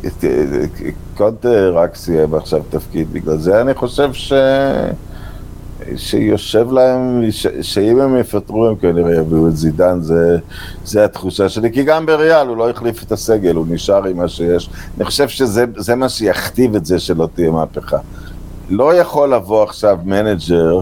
[1.16, 4.32] קונטה רק סיים עכשיו תפקיד, בגלל זה אני חושב ש...
[5.96, 7.22] שיושב להם,
[7.62, 10.38] שאם הם יפטרו הם כנראה יביאו את זידן, זה,
[10.84, 14.28] זה התחושה שלי, כי גם בריאל הוא לא החליף את הסגל, הוא נשאר עם מה
[14.28, 14.70] שיש.
[14.96, 17.98] אני חושב שזה מה שיכתיב את זה שלא תהיה מהפכה.
[18.70, 20.80] לא יכול לבוא עכשיו מנג'ר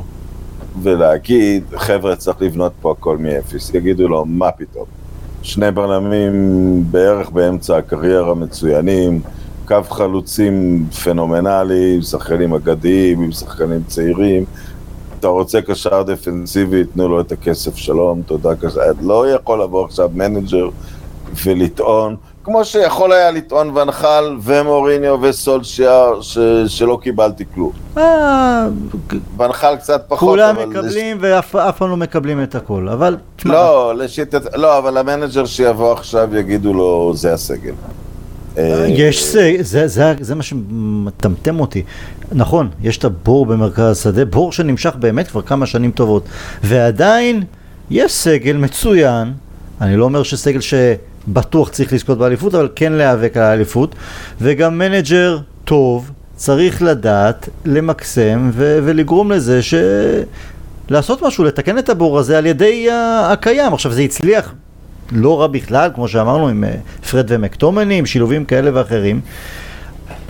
[0.82, 3.74] ולהגיד, חבר'ה, צריך לבנות פה הכל מאפס.
[3.74, 4.84] יגידו לו, מה פתאום?
[5.42, 9.20] שני בלמים בערך באמצע הקריירה מצוינים,
[9.66, 14.44] קו חלוצים פנומנלי, שחקנים אגדיים, עם שחקנים צעירים.
[15.20, 18.80] אתה רוצה קשר דפנסיבי, תנו לו את הכסף, שלום, תודה קשר.
[19.02, 20.68] לא יכול לבוא עכשיו מנג'ר
[21.44, 26.38] ולטעון, כמו שיכול היה לטעון ואן חאל ומוריניו וסולשיאר, ש...
[26.66, 27.72] שלא קיבלתי כלום.
[27.98, 28.66] אה,
[29.38, 30.66] ואן חאל קצת פחות, כולם אבל...
[30.66, 33.16] מקבלים ואף אף פעם לא מקבלים את הכל, אבל...
[33.44, 34.54] לא, לשיטת...
[34.56, 37.74] לא, אבל המנג'ר שיבוא עכשיו יגידו לו, זה הסגל.
[38.58, 41.82] אה, יש, זה, זה, זה, זה מה שמטמטם אותי.
[42.32, 46.24] נכון, יש את הבור במרכז השדה, בור שנמשך באמת כבר כמה שנים טובות,
[46.64, 47.42] ועדיין
[47.90, 49.32] יש סגל מצוין,
[49.80, 53.94] אני לא אומר שסגל שבטוח צריך לזכות באליפות, אבל כן להיאבק על האליפות,
[54.40, 59.74] וגם מנג'ר טוב צריך לדעת למקסם ו- ולגרום לזה ש...
[60.88, 63.72] לעשות משהו, לתקן את הבור הזה על ידי הקיים.
[63.72, 64.54] עכשיו זה הצליח
[65.12, 66.70] לא רע בכלל, כמו שאמרנו, עם אה,
[67.10, 69.20] פרד ומקטומני, עם שילובים כאלה ואחרים.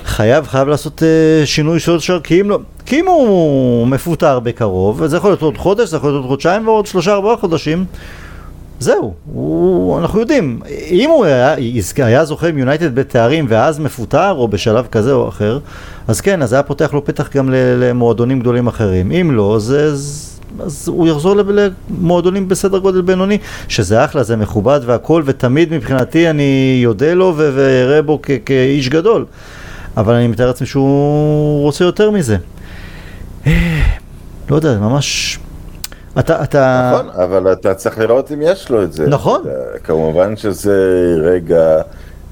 [0.05, 5.17] חייב, חייב לעשות uh, שינוי סולשר, כי אם לא, כי אם הוא מפוטר בקרוב, וזה
[5.17, 7.85] יכול להיות עוד חודש, זה יכול להיות עוד חודשיים ועוד שלושה ארבעה חודשים,
[8.81, 11.55] זהו, הוא, אנחנו יודעים, אם הוא היה,
[11.97, 15.59] היה זוכה עם יונייטד בתארים ואז מפוטר, או בשלב כזה או אחר,
[16.09, 19.13] אז כן, אז היה פותח לו פתח גם למועדונים גדולים אחרים.
[19.13, 19.97] אם לא, זה...
[20.61, 26.83] אז הוא יחזור למועדונים בסדר גודל בינוני, שזה אחלה, זה מכובד והכל, ותמיד מבחינתי אני
[26.87, 29.25] אודה לו ואראה בו כאיש גדול.
[29.97, 32.37] אבל אני מתאר לעצמי שהוא רוצה יותר מזה.
[33.47, 33.83] אה,
[34.51, 35.39] לא יודע, ממש...
[36.19, 36.93] אתה, אתה...
[36.95, 39.09] נכון, אבל אתה צריך לראות אם יש לו את זה.
[39.09, 39.43] נכון.
[39.85, 41.83] כמובן שזה רגע...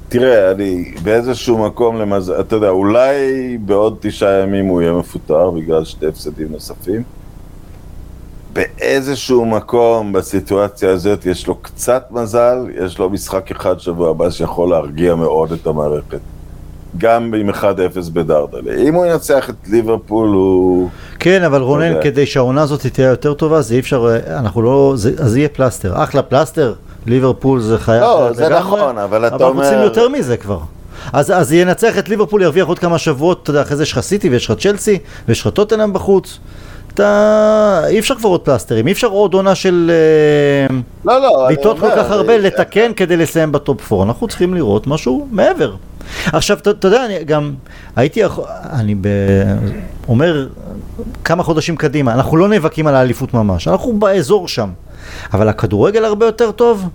[0.08, 5.84] תראה, אני באיזשהו מקום למזל, אתה יודע, אולי בעוד תשעה ימים הוא יהיה מפוטר בגלל
[5.84, 7.02] שתי הפסדים נוספים.
[8.58, 14.70] באיזשהו מקום בסיטואציה הזאת יש לו קצת מזל, יש לו משחק אחד שבוע הבא שיכול
[14.70, 16.18] להרגיע מאוד את המערכת.
[16.98, 17.64] גם עם 1-0
[18.12, 18.74] בדרדלה.
[18.88, 20.88] אם הוא ינצח את ליברפול הוא...
[21.18, 22.02] כן, אבל רונן, יודע.
[22.02, 26.02] כדי שהעונה הזאת תהיה יותר טובה, זה אי אפשר, אנחנו לא, זה, אז יהיה פלסטר.
[26.02, 26.74] אחלה פלסטר,
[27.06, 28.02] ליברפול זה חייב...
[28.02, 29.48] לא, זה לגמרי, נכון, אבל אתה אומר...
[29.50, 30.60] אבל רוצים יותר מזה כבר.
[31.12, 34.00] אז, אז ינצח את ליברפול, ירוויח עוד כמה שבועות, אתה יודע, אחרי זה יש לך
[34.00, 36.38] סיטי ויש לך צ'לסי ויש לך טוטנאם בחוץ.
[37.00, 37.82] אתה...
[37.88, 39.90] אי אפשר כבר עוד פלסטרים, אי אפשר עוד עונה של...
[41.04, 41.80] לא, לא, אני אומר...
[41.80, 44.04] כל כך הרבה, לתקן כדי לסיים בטופ 4.
[44.04, 45.74] אנחנו צריכים לראות משהו מעבר.
[46.26, 47.54] עכשיו, אתה יודע, אני גם
[47.96, 48.20] הייתי,
[48.70, 49.08] אני ב...
[50.08, 50.48] אומר
[51.24, 54.68] כמה חודשים קדימה, אנחנו לא נאבקים על האליפות ממש, אנחנו באזור שם,
[55.32, 56.88] אבל הכדורגל הרבה יותר טוב,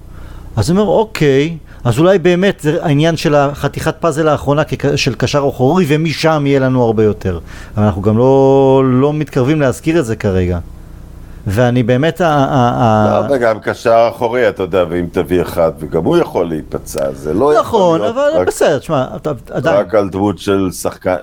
[0.56, 4.62] אז אני אומר, אוקיי, אז אולי באמת זה העניין של החתיכת פאזל האחרונה
[4.96, 7.40] של קשר אחורי, ומשם יהיה לנו הרבה יותר.
[7.78, 10.60] אבל אנחנו גם לא, לא מתקרבים להזכיר את זה כרגע.
[11.48, 12.22] ואני באמת...
[12.22, 17.54] לא, וגם קשר אחורי, אתה יודע, ואם תביא אחד, וגם הוא יכול להיפצע, זה לא
[17.60, 19.78] נכון, אבל בסדר, תשמע, אתה עדיין...
[19.78, 21.16] רק על דמות של שחקן,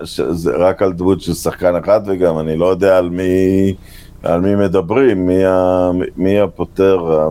[0.59, 3.75] רק על דמות של שחקן אחד, וגם אני לא יודע על מי...
[4.23, 7.29] על מי מדברים, מי, ה, מי הפותר,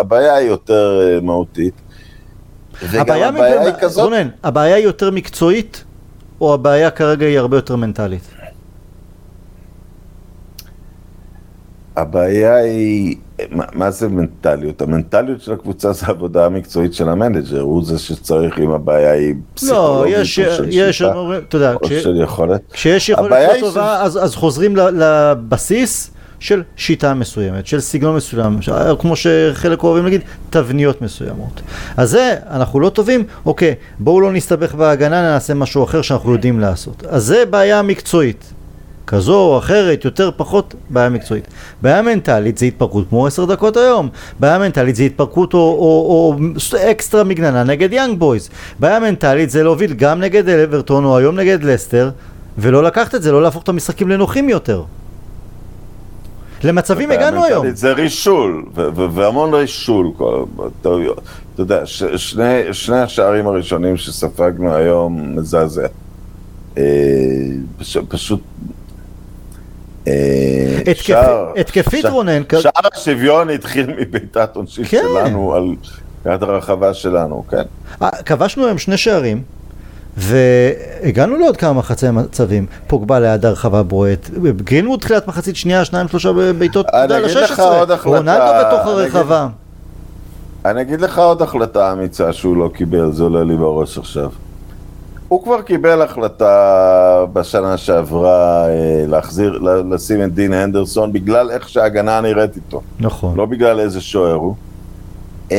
[0.00, 1.74] הבעיה היא יותר אה, מהותית.
[2.92, 4.04] הבעיה, הבעיה היא כזאת...
[4.04, 5.84] רונן, הבעיה היא יותר מקצועית,
[6.40, 8.22] או הבעיה כרגע היא הרבה יותר מנטלית?
[11.96, 13.16] הבעיה היא,
[13.50, 14.82] מה, מה זה מנטליות?
[14.82, 20.14] המנטליות של הקבוצה זה העבודה המקצועית של המנג'ר, הוא זה שצריך אם הבעיה היא פסיכולוגית
[20.14, 21.12] לא, יש, או של יש, שיטה,
[21.48, 22.60] אתה יודע, או כש, של יכולת.
[22.72, 24.06] כשיש יכולת לא טובה, ש...
[24.06, 26.13] אז, אז חוזרים לבסיס
[26.44, 28.58] של שיטה מסוימת, של סגנון מסוים,
[28.98, 31.60] כמו שחלק אוהבים להגיד, תבניות מסוימות.
[31.96, 36.60] אז זה, אנחנו לא טובים, אוקיי, בואו לא נסתבך בהגנה, נעשה משהו אחר שאנחנו יודעים
[36.60, 37.04] לעשות.
[37.08, 38.52] אז זה בעיה מקצועית.
[39.06, 41.48] כזו או אחרת, יותר פחות, בעיה מקצועית.
[41.82, 44.08] בעיה מנטלית זה התפרקות כמו עשר דקות היום.
[44.40, 46.36] בעיה מנטלית זה התפרקות או, או,
[46.72, 48.48] או אקסטרה מגננה נגד יאנג בויז.
[48.80, 52.10] בעיה מנטלית זה להוביל גם נגד אברטון או היום נגד לסטר,
[52.58, 54.82] ולא לקחת את זה, לא להפוך את המשחקים לנוחים יותר.
[56.64, 57.70] למצבים הגענו היום.
[57.70, 58.64] זה רישול,
[59.14, 60.10] והמון רישול,
[60.80, 60.88] אתה
[61.58, 61.86] יודע,
[62.72, 65.86] שני השערים הראשונים שספגנו היום מזעזע.
[66.78, 66.82] אה,
[68.08, 68.40] פשוט
[70.08, 70.80] אה,
[71.56, 72.42] התקפית רונן.
[72.60, 75.02] שער השוויון התחיל מבעיטת עונשית כן.
[75.02, 75.74] שלנו על
[76.26, 77.62] יד הרחבה שלנו, כן.
[78.02, 79.42] אה, כבשנו היום שני שערים.
[80.16, 86.32] והגענו לעוד כמה מחצי מצבים, פוגבה ליד הרחבה בועט, גרינווד תחילת מחצית שנייה, שניים שלושה
[86.58, 87.60] בעיטות, אתה יודע, ל-16,
[88.04, 89.48] רונלדו בתוך הרחבה.
[90.64, 94.30] אני אגיד לך עוד החלטה אמיצה שהוא לא קיבל, זה עולה לי בראש עכשיו.
[95.28, 99.58] הוא כבר קיבל החלטה בשנה שעברה אה, להחזיר,
[99.90, 102.80] לשים את דין הנדרסון בגלל איך שההגנה נראית איתו.
[103.00, 103.36] נכון.
[103.36, 104.54] לא בגלל איזה שוער הוא.
[105.52, 105.56] אה,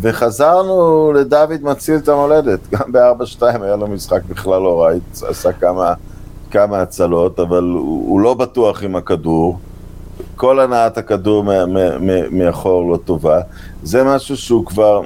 [0.00, 4.90] וחזרנו לדוד מציל את המולדת, גם ב-4-2 היה לו משחק בכלל לא רע,
[5.28, 5.94] עשה כמה,
[6.50, 9.58] כמה הצלות, אבל הוא, הוא לא בטוח עם הכדור.
[10.36, 11.44] כל הנעת הכדור
[12.30, 13.40] מאחור לא טובה.
[13.82, 15.02] זה משהו שהוא כבר...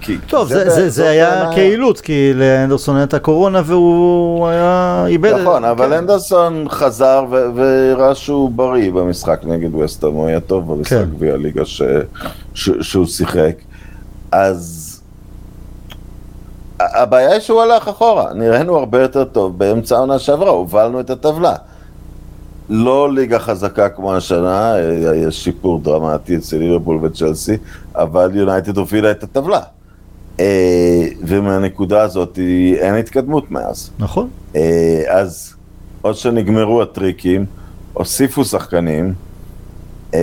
[0.00, 5.34] כי, טוב, זה, זה, זה, זה היה כאילוץ, כי לאנדרסון הייתה קורונה והוא היה איבד...
[5.34, 5.92] נכון, אבל כן.
[5.92, 11.10] אנדרסון חזר והראה שהוא בריא במשחק נגד ווסטהאם, הוא היה טוב במשחק כן.
[11.16, 11.82] גביע ליגה ש,
[12.54, 13.54] ש, שהוא שיחק.
[14.32, 14.90] אז
[16.80, 21.54] הבעיה היא שהוא הלך אחורה, נראינו הרבה יותר טוב באמצע העונה שעברה, הובלנו את הטבלה.
[22.68, 24.74] לא ליגה חזקה כמו השנה,
[25.14, 27.56] יש שיפור דרמטי אצל ליברפול וצ'לסי,
[27.94, 29.60] אבל יונייטד הובילה את הטבלה.
[30.40, 32.38] אה, ומהנקודה הזאת
[32.78, 33.90] אין התקדמות מאז.
[33.98, 34.28] נכון.
[34.56, 35.54] אה, אז
[36.02, 37.46] עוד שנגמרו הטריקים,
[37.92, 39.14] הוסיפו שחקנים,
[40.14, 40.20] אה,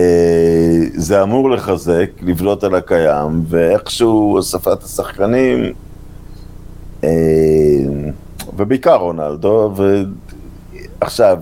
[0.95, 5.73] זה אמור לחזק, לבלוט על הקיים, ואיכשהו הוספת השחקנים,
[8.57, 9.73] ובעיקר רונלדו,
[11.01, 11.37] ועכשיו,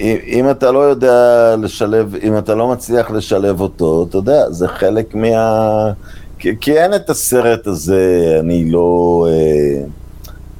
[0.00, 4.68] אם, אם אתה לא יודע לשלב, אם אתה לא מצליח לשלב אותו, אתה יודע, זה
[4.68, 5.92] חלק מה...
[6.38, 9.26] כי, כי אין את הסרט הזה, אני לא...
[9.30, 9.84] אה,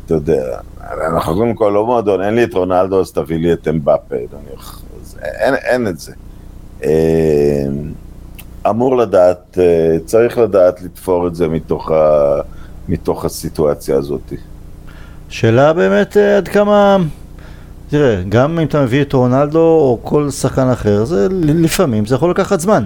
[0.07, 0.59] אתה יודע,
[0.91, 4.16] אנחנו קודם כל לא מועדון, אין לי את רונלדו, אז תביא לי את אמבפה,
[5.22, 6.12] אין, אין את זה.
[6.84, 7.66] אה,
[8.70, 12.41] אמור לדעת, אה, צריך לדעת לתפור את זה מתוך, ה,
[12.89, 14.32] מתוך הסיטואציה הזאת.
[15.28, 16.97] שאלה באמת אה, עד כמה...
[17.91, 22.30] תראה, גם אם אתה מביא את רונלדו או כל שחקן אחר, זה לפעמים זה יכול
[22.30, 22.84] לקחת זמן.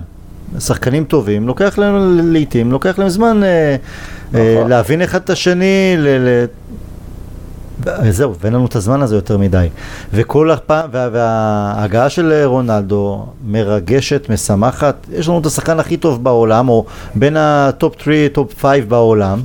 [0.59, 3.77] שחקנים טובים, לוקח להם לעיתים, לוקח להם זמן אה,
[4.35, 4.71] אה, נכון.
[4.71, 6.45] להבין אחד את השני, ל, ל...
[8.11, 9.69] זהו, ואין לנו את הזמן הזה יותר מדי.
[10.13, 16.69] וכל הפעם, וה, וההגעה של רונלדו מרגשת, משמחת, יש לנו את השחקן הכי טוב בעולם,
[16.69, 16.85] או
[17.15, 19.43] בין הטופ 3, טופ 5 בעולם.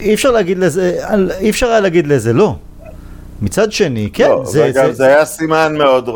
[0.00, 0.98] אי אפשר להגיד לזה,
[1.38, 2.56] אי אפשר היה להגיד לזה לא.
[3.42, 6.08] מצד שני, כן, לא, זה, זה, זה, זה היה סימן מאוד,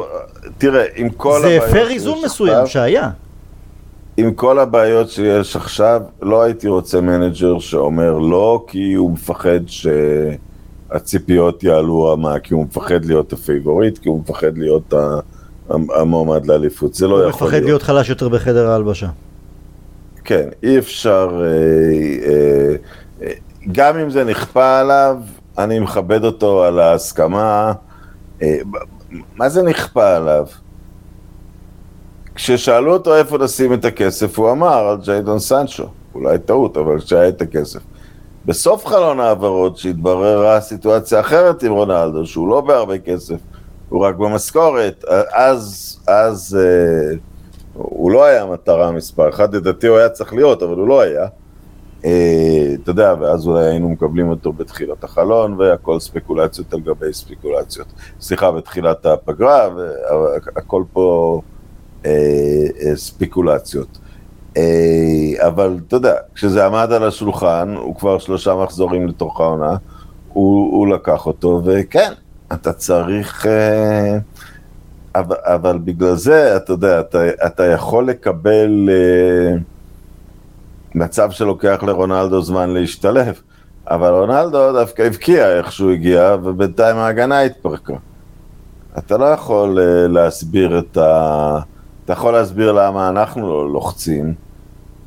[0.59, 1.63] תראה, עם כל הבעיות...
[1.63, 3.11] זה הפר איזון מסוים שהיה.
[4.17, 11.65] עם כל הבעיות שיש עכשיו, לא הייתי רוצה מנג'ר שאומר לא, כי הוא מפחד שהציפיות
[11.65, 14.95] יעלו רמה, כי הוא מפחד להיות הפייבוריט, כי הוא מפחד להיות
[15.71, 17.41] המועמד לאליפות, זה לא יכול להיות.
[17.41, 19.09] הוא מפחד להיות חלש יותר בחדר ההלבשה.
[20.25, 21.47] כן, אי אפשר, אה,
[22.31, 22.77] אה,
[23.23, 23.33] אה,
[23.73, 25.17] גם אם זה נכפה עליו,
[25.59, 27.73] אני מכבד אותו על ההסכמה.
[29.37, 30.47] מה זה נכפה עליו?
[32.35, 35.85] כששאלו אותו איפה לשים את הכסף, הוא אמר על ג'יידון סנצ'ו.
[36.15, 37.81] אולי טעות, אבל כשהיה את הכסף.
[38.47, 43.37] בסוף חלון העברות, שהתבררה סיטואציה אחרת עם רונלדו, שהוא לא בהרבה כסף,
[43.89, 47.17] הוא רק במשכורת, אז, אז אה,
[47.73, 51.27] הוא לא היה מטרה מספר אחת, לדעתי הוא היה צריך להיות, אבל הוא לא היה.
[52.05, 57.87] אה, אתה יודע, ואז אולי היינו מקבלים אותו בתחילת החלון, והכל ספקולציות על גבי ספקולציות.
[58.21, 61.41] סליחה, בתחילת הפגרה, והכל פה...
[62.07, 63.99] אה, אה, ספקולציות.
[64.57, 69.77] אה, אבל אתה יודע, כשזה עמד על השולחן, הוא כבר שלושה מחזורים לתוך העונה,
[70.33, 72.13] הוא, הוא לקח אותו, וכן,
[72.53, 73.47] אתה צריך...
[75.15, 78.89] אבל, אבל בגלל זה, אתה יודע, אתה, אתה יכול לקבל
[80.95, 83.41] מצב שלוקח לרונלדו זמן להשתלב,
[83.91, 87.95] אבל רונלדו דווקא הבקיע איך שהוא הגיע, ובינתיים ההגנה התפרקה.
[88.99, 89.79] אתה לא יכול
[90.09, 91.59] להסביר את ה...
[92.05, 94.35] אתה יכול להסביר למה אנחנו לא לוחצים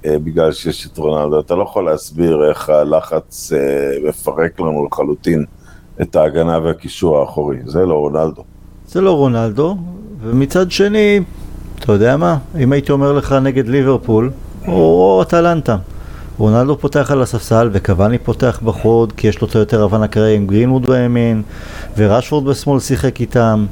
[0.05, 5.45] אה, בגלל שיש את רונלדו, אתה לא יכול להסביר איך הלחץ אה, מפרק לנו לחלוטין
[6.01, 8.43] את ההגנה והקישור האחורי, זה לא רונלדו.
[8.87, 9.77] זה לא רונלדו,
[10.21, 11.19] ומצד שני,
[11.79, 14.31] אתה יודע מה, אם הייתי אומר לך נגד ליברפול,
[14.67, 15.77] או אטלנטה,
[16.37, 20.47] רונלדו פותח על הספסל וקוואני פותח בחוד כי יש לו את היותר הבנה כרגע עם
[20.47, 21.41] גרינווד בימין
[21.97, 23.65] ורשפורד בשמאל שיחק איתם.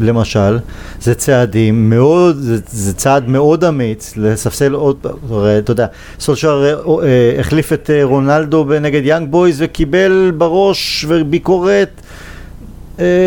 [0.00, 0.58] למשל,
[1.00, 5.06] זה צעדים מאוד, זה, זה צעד מאוד אמיץ לספסל עוד,
[5.58, 5.86] אתה יודע,
[6.20, 12.00] סולשר אה, אה, החליף את אה, רונלדו נגד יאנג בויז וקיבל בראש וביקורת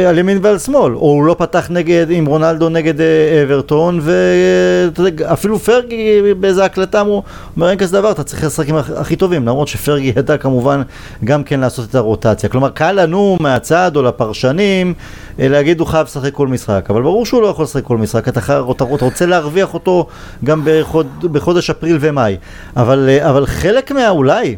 [0.09, 5.59] על ימין ועל שמאל, או הוא לא פתח נגד, עם רונלדו נגד אה, אברטון, ואפילו
[5.59, 7.23] פרגי באיזה הקלטה הוא
[7.55, 10.81] אומר אין כזה דבר, אתה צריך לשחק עם הכי טובים, למרות שפרגי ידע כמובן
[11.23, 12.49] גם כן לעשות את הרוטציה.
[12.49, 14.93] כלומר, קל לנו מהצד או לפרשנים
[15.39, 18.27] אה, להגיד הוא חייב לשחק כל משחק, אבל ברור שהוא לא יכול לשחק כל משחק,
[18.27, 18.61] אתה, אתה,
[18.95, 20.07] אתה רוצה להרוויח אותו
[20.43, 22.37] גם בחוד, בחודש אפריל ומאי,
[22.77, 24.55] אבל, אבל חלק מהאולי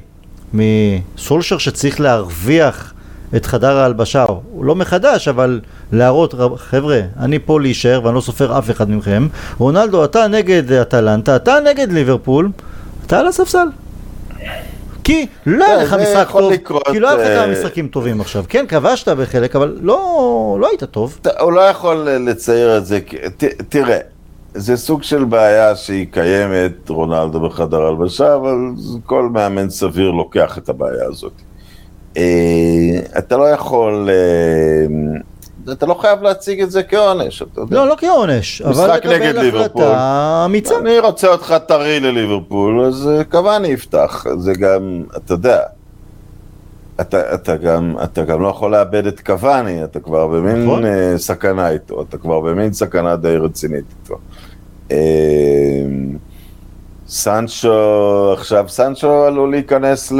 [0.53, 2.93] מסולשר שצריך להרוויח
[3.35, 5.59] את חדר ההלבשה, הוא לא מחדש, אבל
[5.91, 9.27] להראות, חבר'ה, אני פה להישאר ואני לא סופר אף אחד מכם.
[9.57, 12.49] רונלדו, אתה נגד אטלנטה, אתה נגד ליברפול,
[13.05, 13.67] אתה על הספסל.
[15.03, 16.53] כי לא היה לך משחק טוב,
[16.91, 18.43] כי לא היה לך כמה אה, משחקים טובים עכשיו.
[18.49, 21.19] כן, כבשת בחלק, אבל לא, לא היית טוב.
[21.39, 22.99] הוא לא יכול לצייר את זה,
[23.69, 23.97] תראה,
[24.53, 28.55] זה סוג של בעיה שהיא קיימת, רונלדו בחדר הלבשה, אבל
[29.05, 31.33] כל מאמן סביר לוקח את הבעיה הזאת.
[32.17, 37.75] אה, אתה לא יכול, אה, אתה לא חייב להציג את זה כעונש, אתה יודע.
[37.75, 40.77] לא, לא כעונש, אבל לקבל החלטה אמיצה.
[40.77, 45.59] אני רוצה אותך טרי לליברפול, אז אה, קוואני יפתח, זה גם, אתה יודע.
[47.01, 50.83] אתה, אתה, גם, אתה גם לא יכול לאבד את קוואני, אתה כבר במין נכון.
[51.17, 54.17] סכנה איתו, אתה כבר במין סכנה די רצינית איתו.
[57.11, 60.11] סנצ'ו, עכשיו סנצ'ו עלול להיכנס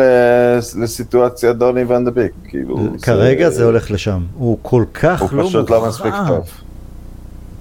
[0.81, 2.77] לסיטואציה דוני ואן דה ביק, כאילו.
[3.01, 3.55] כרגע זה...
[3.55, 5.57] זה הולך לשם, הוא כל כך הוא לא מוכן.
[5.57, 6.45] הוא פשוט לא מספיק טוב.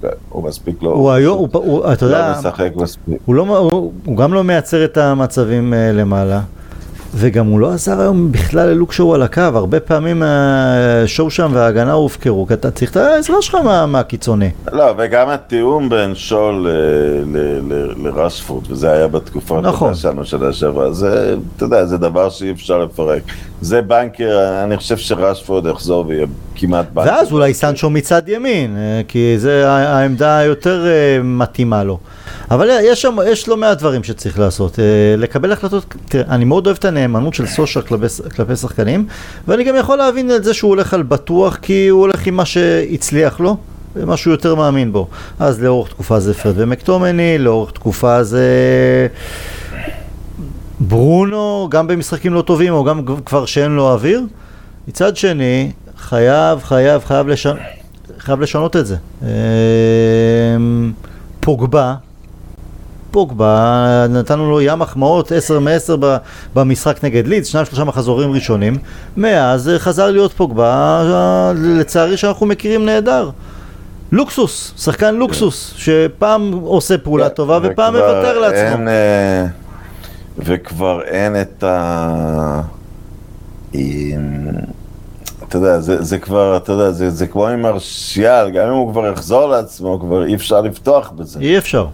[0.03, 3.19] כן, הוא מספיק לא, הוא היום, הוא, אתה יודע, לא מספיק.
[3.25, 3.59] הוא, לא,
[4.05, 6.41] הוא, גם לא מייצר את המצבים uh, למעלה.
[7.15, 11.51] וגם הוא לא עזר היום בכלל ללוק שואו על הקו, הרבה פעמים השואו אה, שם
[11.55, 14.51] וההגנה הופקרו, כי אתה צריך את העזרה שלך מה, מהקיצוני.
[14.73, 16.53] לא, וגם התיאום בין שואו
[17.97, 19.95] לרשפורד, וזה היה בתקופה נכון.
[19.95, 23.23] שלנו שנה שעברה, זה, אתה יודע, זה דבר שאי אפשר לפרק.
[23.61, 27.11] זה בנקר, אני חושב שרשפורד יחזור ויהיה כמעט בנקר.
[27.11, 31.99] ואז אולי סנצ'ו מצד ימין, אה, כי זה העמדה היותר אה, מתאימה לו.
[32.51, 34.79] אבל יש שם, יש לא מעט דברים שצריך לעשות.
[35.19, 39.07] לקבל החלטות, תראה, אני מאוד אוהב את הנאמנות של סושר כלפי, כלפי שחקנים,
[39.49, 42.45] ואני גם יכול להבין את זה שהוא הולך על בטוח, כי הוא הולך עם מה
[42.45, 43.57] שהצליח לו.
[44.07, 45.09] מה שהוא יותר מאמין בו.
[45.39, 48.47] אז לאורך תקופה זה פרד ומקטומני, לאורך תקופה זה
[50.81, 54.23] ברונו, גם במשחקים לא טובים, או גם כבר שאין לו אוויר.
[54.89, 57.59] מצד שני, חייב, חייב, חייב, לשנות,
[58.19, 58.97] חייב לשנות את זה.
[59.23, 59.29] אמ,
[61.41, 61.95] פוגבה,
[63.11, 65.93] פוגבה, נתנו לו ים מחמאות, 10 מ-10
[66.55, 68.79] במשחק נגד לידס, שניים שלושה מחזורים ראשונים,
[69.17, 71.03] מאז חזר להיות פוגבה,
[71.57, 73.31] לצערי שאנחנו מכירים נהדר.
[74.13, 78.89] לוקסוס, שחקן לוקסוס, שפעם עושה פעולה טובה ופעם מוותר לעצמו.
[78.89, 79.47] אה,
[80.39, 82.61] וכבר אין את ה...
[85.49, 88.93] אתה יודע, זה, זה כבר, אתה יודע, זה, זה כמו עם מרשיאל, גם אם הוא
[88.93, 91.41] כבר יחזור לעצמו, כבר אי אפשר לפתוח בזה.
[91.41, 91.87] אי אפשר.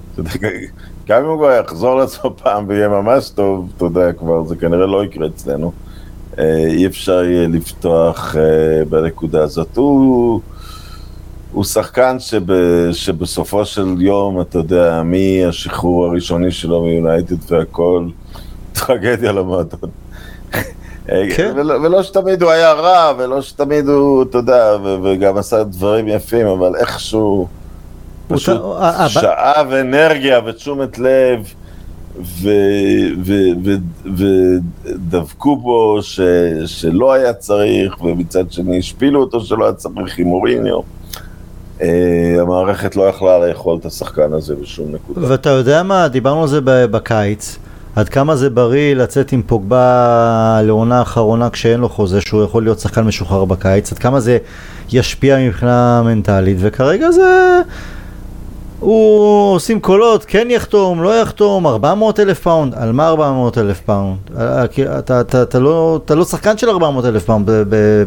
[1.09, 4.87] גם אם הוא כבר יחזור לעצמו פעם ויהיה ממש טוב, אתה יודע, כבר, זה כנראה
[4.87, 5.73] לא יקרה אצלנו.
[6.39, 9.77] אה, אי אפשר יהיה לפתוח אה, בנקודה הזאת.
[9.77, 10.41] הוא,
[11.53, 12.43] הוא שחקן שב,
[12.93, 18.09] שבסופו של יום, אתה יודע, מהשחרור הראשוני שלו מיונייטד והכל,
[18.73, 19.91] טרגדיה למועדון.
[21.07, 21.53] כן.
[21.57, 26.47] ולא, ולא שתמיד הוא היה רע, ולא שתמיד הוא, אתה יודע, וגם עשה דברים יפים,
[26.47, 27.49] אבל איכשהו,
[28.29, 28.61] פשוט
[29.09, 31.53] שאב אנרגיה ותשומת לב,
[34.15, 36.21] ודבקו בו ש,
[36.67, 40.81] שלא היה צריך, ומצד שני השפילו אותו שלא היה צריך עם מוריניו.
[41.79, 41.83] Uh,
[42.41, 45.21] המערכת לא יכלה לאכול את השחקן הזה בשום נקודה.
[45.31, 47.59] ואתה יודע מה, דיברנו על זה בקיץ.
[47.97, 52.79] עד כמה זה בריא לצאת עם פוגבה לעונה האחרונה כשאין לו חוזה שהוא יכול להיות
[52.79, 54.39] שחקן משוחרר בקיץ, עד כמה זה
[54.93, 57.61] ישפיע מבחינה מנטלית, וכרגע זה...
[58.81, 64.17] הוא עושים קולות, כן יחתום, לא יחתום, 400 אלף פאונד, על מה 400 אלף פאונד?
[64.35, 67.51] אתה, אתה, אתה, לא, אתה לא שחקן של 400 אלף פאונד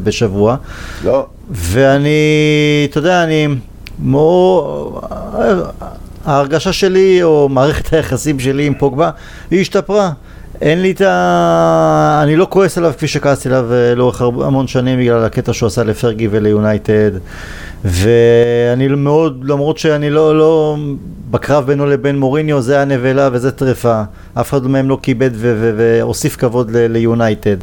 [0.04, 0.56] בשבוע.
[1.04, 1.26] לא.
[1.52, 2.10] ואני,
[2.90, 3.48] אתה יודע, אני
[4.00, 5.04] מאוד...
[6.26, 9.10] ההרגשה שלי, או מערכת היחסים שלי עם פוגבה,
[9.52, 10.12] היא השתפרה.
[10.62, 12.20] אין לי את ה...
[12.24, 15.84] אני לא כועס עליו כפי שכעסתי עליו אה, לאורך המון שנים בגלל הקטע שהוא עשה
[15.84, 17.12] לפרגי וליונייטד.
[17.86, 20.78] ואני מאוד, למרות שאני לא, לא...
[21.32, 24.02] בקרב בינו לבין מוריניו זה הנבלה וזה טרפה.
[24.34, 25.30] אף אחד מהם לא כיבד
[25.78, 27.58] והוסיף כבוד ליונייטד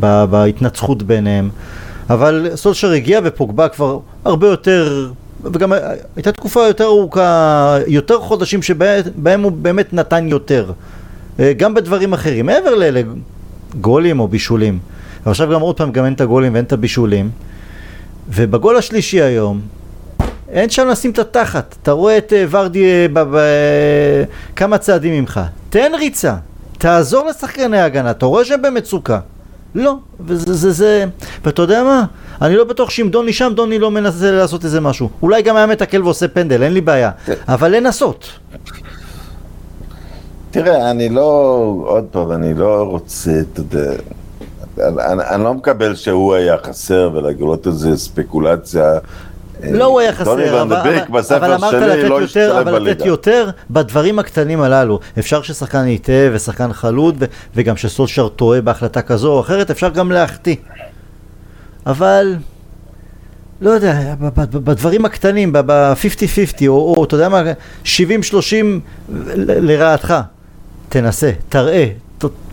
[0.00, 1.50] בהתנצחות ביניהם.
[2.10, 5.10] אבל סולשר הגיע ופוגבה כבר הרבה יותר
[5.44, 5.72] וגם
[6.16, 10.72] הייתה תקופה יותר ארוכה, יותר חודשים שבהם הוא באמת נתן יותר.
[11.40, 14.78] אה, גם בדברים אחרים, מעבר לגולים או בישולים.
[15.26, 17.30] ועכשיו גם עוד פעם, גם אין את הגולים ואין את הבישולים.
[18.28, 19.60] ובגול השלישי היום,
[20.48, 21.76] אין שם לשים את התחת.
[21.82, 22.84] אתה רואה את אה, ורדי
[23.16, 24.22] אה,
[24.56, 25.40] כמה צעדים ממך.
[25.70, 26.34] תן ריצה,
[26.78, 29.18] תעזור לשחקני ההגנה, אתה רואה שהם במצוקה.
[29.74, 31.04] לא, וזה זה זה,
[31.44, 32.04] ואתה יודע מה?
[32.42, 35.10] אני לא בטוח שאם דוני שם, דוני לא מנסה לעשות איזה משהו.
[35.22, 37.10] אולי גם היה מתקל ועושה פנדל, אין לי בעיה.
[37.48, 38.28] אבל לנסות.
[40.52, 43.92] תראה, אני לא, עוד פעם, אני לא רוצה, אתה יודע,
[44.78, 48.92] אני, אני, לא מקבל שהוא היה חסר ולגלות איזה ספקולציה.
[49.62, 54.18] לא הוא היה חסר, אבל, אבל, אבל אמרת לתת לא יותר, אבל לתת יותר בדברים
[54.18, 55.00] הקטנים הללו.
[55.18, 57.24] אפשר ששחקן יטעה ושחקן חלוד, ו,
[57.54, 60.56] וגם שסולשר טועה בהחלטה כזו או אחרת, אפשר גם להחטיא.
[61.86, 62.36] אבל,
[63.60, 67.42] לא יודע, בדברים הקטנים, ב-50-50, או, או אתה יודע מה,
[67.84, 67.88] 70-30
[69.36, 70.14] לרעתך.
[70.92, 71.88] תנסה, תראה,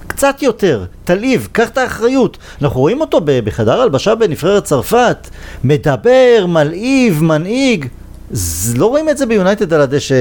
[0.08, 2.38] קצת יותר, תלהיב, קח את האחריות.
[2.62, 5.30] אנחנו רואים אותו בחדר הלבשה בנבחרת צרפת,
[5.64, 7.86] מדבר, מלהיב, מנהיג.
[8.76, 10.16] לא רואים את זה ביונייטד על הדשא.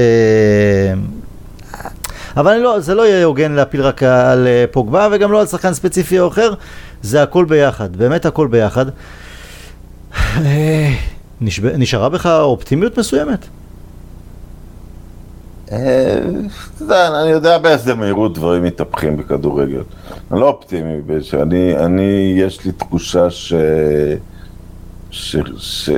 [2.37, 5.73] אבל לא, זה לא יהיה הוגן להפיל רק על אה, פוגבה וגם לא על שחקן
[5.73, 6.53] ספציפי או אחר,
[7.01, 8.85] זה הכל ביחד, באמת הכל ביחד.
[10.45, 10.93] אה,
[11.77, 13.45] נשארה בך אופטימיות מסוימת?
[15.71, 19.81] אה, אני יודע באיזה מהירות דברים מתהפכים בכדורגל.
[20.31, 23.53] אני לא אופטימי, שאני, אני, יש לי תחושה ש...
[25.11, 25.35] ש...
[25.57, 25.89] ש...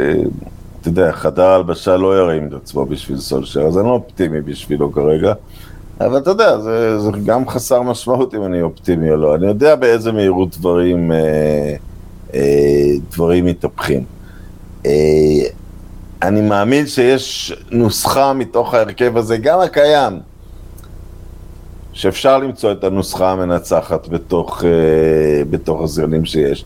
[0.81, 4.91] אתה יודע, חדר הלבשה לא ירים את עצמו בשביל סולשר, אז אני לא אופטימי בשבילו
[4.91, 5.33] כרגע.
[6.01, 9.35] אבל אתה יודע, זה, זה גם חסר משמעות אם אני אופטימי או לא.
[9.35, 11.75] אני יודע באיזה מהירות דברים, אה,
[12.33, 14.03] אה, דברים מתהפכים.
[14.85, 14.91] אה,
[16.21, 20.19] אני מאמין שיש נוסחה מתוך ההרכב הזה, גם הקיים,
[21.93, 24.65] שאפשר למצוא את הנוסחה המנצחת בתוך, uh,
[25.49, 26.65] בתוך הזרנים שיש.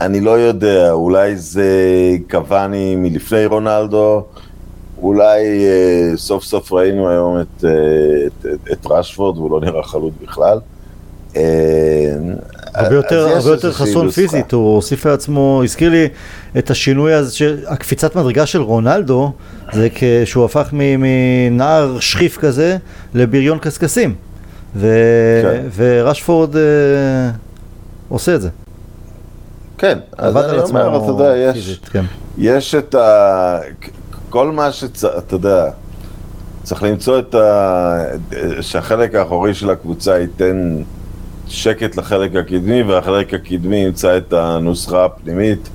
[0.00, 1.70] אני לא יודע, אולי זה
[2.30, 4.24] קוואני מלפני רונלדו,
[5.02, 7.66] אולי uh, סוף סוף ראינו היום את, uh,
[8.26, 10.58] את, את, את רשפורד, והוא לא נראה חלוט בכלל.
[11.32, 11.36] Uh,
[12.74, 16.08] הרבה יותר, הרבה יותר חסון פיזית, הוא הוסיף לעצמו, הזכיר לי
[16.58, 19.32] את השינוי הזה, הקפיצת מדרגה של רונלדו,
[19.72, 22.76] זה כשהוא הפך מנער שחיף כזה
[23.14, 24.14] לבריון קשקשים.
[24.76, 24.88] ו...
[25.42, 25.66] כן.
[25.76, 26.62] ורשפורד אה,
[28.08, 28.48] עושה את זה.
[29.78, 32.04] כן, אז אני אומר, אתה יודע, יש, פיזית, כן.
[32.38, 33.58] יש את ה...
[34.30, 35.70] כל מה שאתה יודע,
[36.62, 38.04] צריך למצוא את ה...
[38.60, 40.82] שהחלק האחורי של הקבוצה ייתן
[41.52, 45.68] שקט לחלק הקדמי, והחלק הקדמי ימצא את הנוסחה הפנימית,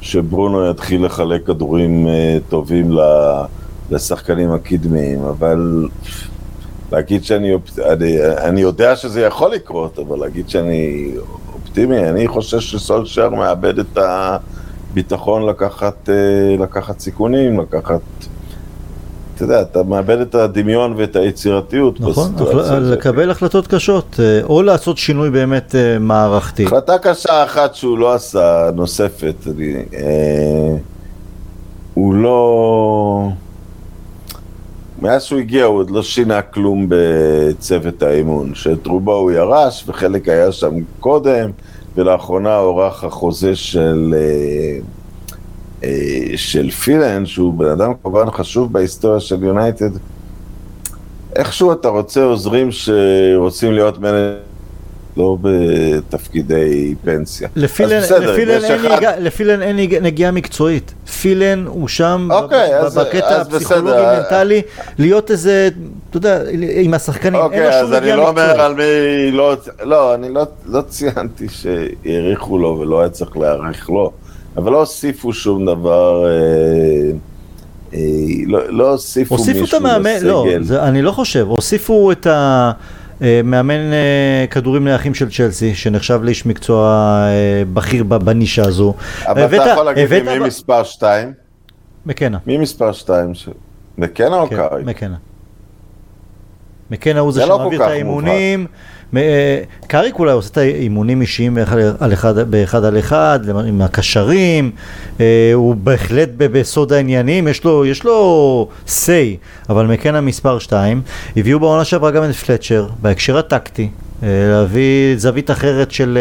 [0.00, 2.90] שברונו יתחיל לחלק כדורים אה, טובים
[3.90, 5.88] לשחקנים הקדמיים, אבל
[6.92, 11.12] להגיד שאני, אני, אני יודע שזה יכול לקרות, אבל להגיד שאני
[11.54, 13.98] אופטימי, אני חושב שסולשר מאבד את
[14.90, 18.00] הביטחון לקחת, אה, לקחת סיכונים, לקחת...
[19.34, 22.00] אתה יודע, אתה מאבד את הדמיון ואת היצירתיות.
[22.00, 22.34] נכון,
[22.80, 26.64] לקבל החלטות קשות, אה, או לעשות שינוי באמת אה, מערכתי.
[26.64, 30.76] החלטה קשה אחת שהוא לא עשה, נוספת, אני, אה,
[31.94, 33.28] הוא לא...
[35.02, 40.28] מאז שהוא הגיע הוא עוד לא שינה כלום בצוות האימון, שאת רובו הוא ירש וחלק
[40.28, 41.50] היה שם קודם,
[41.96, 44.14] ולאחרונה הוארך החוזה של...
[44.16, 44.78] אה, אה,
[46.36, 49.90] של פילן, שהוא בן אדם כמובן חשוב בהיסטוריה של יונייטד,
[51.36, 54.36] איכשהו אתה רוצה עוזרים שרוצים להיות מנהל...
[55.16, 57.48] לא בתפקידי פנסיה.
[57.56, 58.96] לפילן, בסדר, לפילן, אין, אחד...
[58.96, 60.94] נגיע, לפילן אין נגיעה מקצועית.
[61.20, 64.62] פילן הוא שם אוקיי, אז, בקטע הפסיכולוגי-מנטלי,
[64.98, 65.68] להיות איזה,
[66.10, 66.40] אתה יודע,
[66.82, 68.30] עם השחקנים, אוקיי, אין לו שום נגיעה מקצועית.
[68.30, 72.78] אוקיי, אז אני לא אומר על מי, לא, לא, אני לא, לא ציינתי שהעריכו לו
[72.80, 74.12] ולא היה צריך להעריך לו.
[74.56, 76.30] אבל לא הוסיפו שום דבר, אה,
[77.94, 77.98] אה,
[78.46, 79.60] לא, לא הוסיפו מישהו לסגל.
[79.60, 85.14] הוסיפו את המאמן, לא, זה, אני לא חושב, הוסיפו את המאמן אה, אה, כדורים נייחים
[85.14, 86.88] של צ'לסי, שנחשב לאיש מקצוע
[87.26, 88.94] אה, בכיר בנישה הזו.
[89.26, 91.32] אבל הבאת, אתה יכול להגיד לי מי מספר 2?
[92.06, 92.38] מקנה.
[92.46, 93.34] מי מספר 2?
[93.34, 93.48] ש...
[93.98, 94.82] מקנה או כן, קארי?
[94.84, 95.16] מקנה.
[96.90, 98.66] מקנה הוא זה, זה לא שמעביר את האימונים.
[99.16, 101.58] אה, קאריק אולי עושה את האימונים אישיים
[102.00, 104.70] על אחד, באחד על אחד, עם הקשרים,
[105.20, 109.36] אה, הוא בהחלט בסוד העניינים, יש לו, יש לו say,
[109.70, 111.02] אבל מקנה מספר 2,
[111.36, 113.88] הביאו בעונה שעברה גם את פלצ'ר, בהקשר הטקטי,
[114.22, 116.18] אה, להביא זווית אחרת של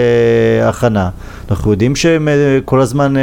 [0.64, 1.10] הכנה.
[1.52, 2.28] אנחנו יודעים שהם
[2.66, 3.14] כל הזמן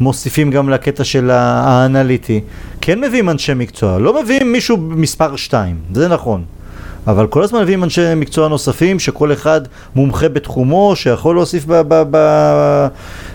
[0.00, 2.40] מוסיפים גם לקטע של האנליטי.
[2.80, 6.44] כן מביאים אנשי מקצוע, לא מביאים מישהו מספר 2, זה נכון.
[7.10, 9.60] אבל כל הזמן מביאים אנשי מקצוע נוספים, שכל אחד
[9.94, 12.88] מומחה בתחומו, שיכול להוסיף ב- ב- ב-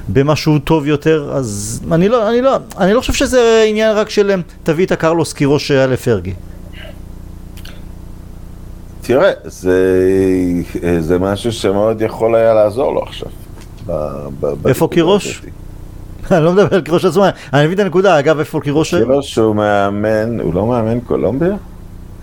[0.09, 4.31] במשהו טוב יותר, אז אני לא, אני, לא, אני לא חושב שזה עניין רק של
[4.63, 6.33] תביא את הקרלוס קירוש שהיה לפרגי.
[9.01, 9.79] תראה, זה,
[10.99, 13.29] זה משהו שמאוד יכול היה לעזור לו עכשיו.
[14.67, 15.41] איפה קירוש?
[16.31, 17.23] אני לא מדבר על קירוש עצמו,
[17.53, 18.95] אני מבין את הנקודה, אגב, איפה קירוש?
[18.95, 21.55] קירוש הוא מאמן, הוא לא מאמן קולומביה?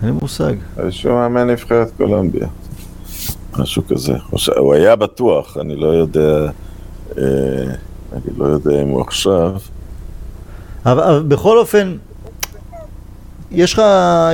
[0.03, 0.53] אין לי מושג.
[0.89, 2.47] שהוא מאמן נבחרת קולומביה.
[3.59, 4.13] משהו כזה.
[4.57, 6.49] הוא היה בטוח, אני לא יודע.
[8.13, 9.51] אני לא יודע אם הוא עכשיו.
[10.85, 11.95] אבל, אבל בכל אופן,
[13.51, 13.81] יש, לך,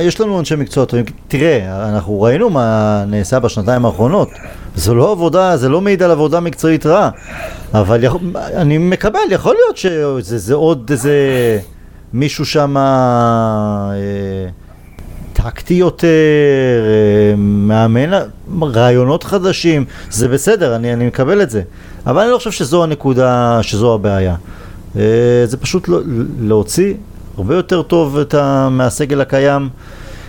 [0.00, 4.28] יש לנו אנשי מקצוע טובים, תראה, אנחנו ראינו מה נעשה בשנתיים האחרונות,
[4.76, 7.10] זו לא עבודה, זה לא מעיד על עבודה מקצועית רעה,
[7.74, 9.76] אבל יכול, אני מקבל, יכול להיות
[10.26, 11.14] שזה עוד איזה
[12.12, 13.92] מישהו שם אה,
[15.42, 16.06] טקטי יותר,
[16.86, 18.10] אה, מאמן,
[18.62, 21.62] רעיונות חדשים, זה בסדר, אני, אני מקבל את זה,
[22.06, 24.34] אבל אני לא חושב שזו הנקודה, שזו הבעיה.
[24.96, 25.02] אה,
[25.44, 26.00] זה פשוט לא,
[26.40, 26.94] להוציא
[27.36, 28.68] הרבה יותר טוב ה...
[28.68, 29.68] מהסגל הקיים,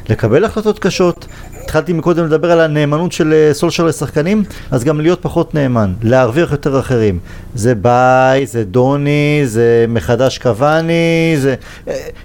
[0.10, 1.28] לקבל החלטות קשות.
[1.64, 6.52] התחלתי מקודם לדבר על הנאמנות של אה, סולשר לשחקנים, אז גם להיות פחות נאמן, להרוויח
[6.52, 7.20] יותר אחרים.
[7.56, 11.56] זה ביי, זה דוני, זה מחדש קוואני, זה...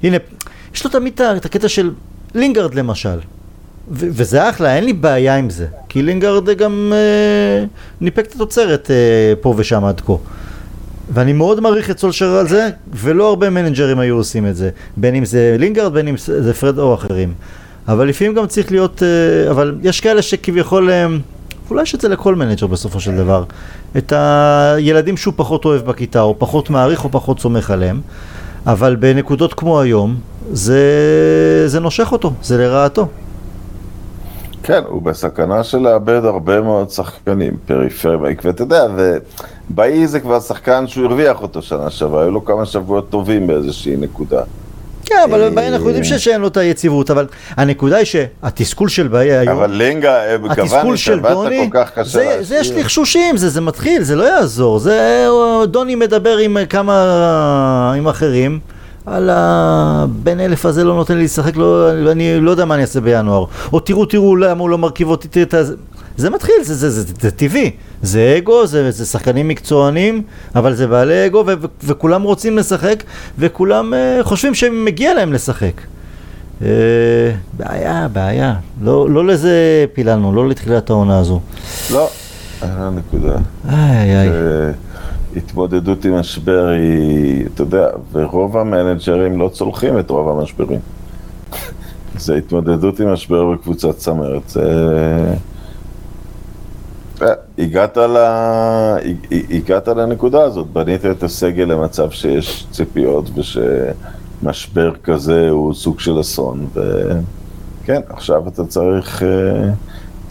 [0.03, 0.16] הנה,
[0.74, 1.91] יש לו תמיד את הקטע של
[2.37, 3.18] לינגארד למשל.
[3.91, 5.66] ו- וזה אחלה, אין לי בעיה עם זה.
[5.89, 7.64] כי לינגארד גם אה,
[8.01, 10.12] ניפק את התוצרת אה, פה ושם עד כה.
[11.11, 14.70] ואני מאוד מעריך את סולשר על זה, ולא הרבה מנג'רים היו עושים את זה.
[14.97, 17.34] בין אם זה לינגארד, בין אם זה פרד או אחרים.
[17.89, 21.07] אבל לפעמים גם צריך להיות, אה, אבל יש כאלה שכביכול, אה,
[21.70, 23.45] אולי יש את זה לכל מנג'ר בסופו של דבר.
[23.97, 28.01] את הילדים שהוא פחות אוהב בכיתה, או פחות מעריך, או פחות סומך עליהם.
[28.66, 30.16] אבל בנקודות כמו היום,
[30.53, 30.82] זה,
[31.66, 33.09] זה נושך אותו, זה לרעתו.
[34.62, 40.86] כן, הוא בסכנה של לאבד הרבה מאוד שחקנים, פריפריה, ואתה יודע, ובאי זה כבר שחקן
[40.86, 44.42] שהוא הרוויח אותו שנה שעברה, היו לו כמה שבועות טובים באיזושהי נקודה.
[45.05, 47.26] כן, אבל באי אנחנו יודעים שאין לו את היציבות, אבל
[47.57, 51.70] הנקודה היא שהתסכול של באי היום, אבל לינגה, התסכול של דוני,
[52.03, 55.26] זה, זה יש לחשושים, זה, זה מתחיל, זה לא יעזור, זה
[55.66, 58.61] דוני מדבר עם כמה, עם אחרים.
[59.07, 63.00] על הבן אלף הזה לא נותן לי לשחק, לא, אני לא יודע מה אני אעשה
[63.00, 63.44] בינואר.
[63.72, 65.74] או תראו, תראו, למה הוא לא מרכיב אותי, תראה את זה.
[66.16, 67.70] זה מתחיל, זה, זה, זה, זה, זה טבעי.
[68.02, 70.22] זה אגו, זה, זה שחקנים מקצוענים,
[70.54, 73.02] אבל זה בעלי אגו, ו, ו, וכולם רוצים לשחק,
[73.38, 75.80] וכולם uh, חושבים שמגיע להם לשחק.
[76.61, 76.64] Uh,
[77.52, 78.54] בעיה, בעיה.
[78.82, 81.40] לא, לא לזה פיללנו, לא לתחילת העונה הזו.
[81.92, 82.09] לא,
[82.62, 83.36] הנקודה.
[83.68, 84.28] איי איי.
[85.37, 90.80] התמודדות עם משבר היא, אתה יודע, ורוב המנג'רים לא צולחים את רוב המשברים.
[92.18, 94.49] זה התמודדות עם משבר בקבוצת צמרת.
[94.49, 95.34] זה...
[97.59, 98.16] הגעת, ל...
[99.51, 106.66] הגעת לנקודה הזאת, בנית את הסגל למצב שיש ציפיות ושמשבר כזה הוא סוג של אסון,
[106.72, 109.70] וכן, עכשיו אתה צריך, אה,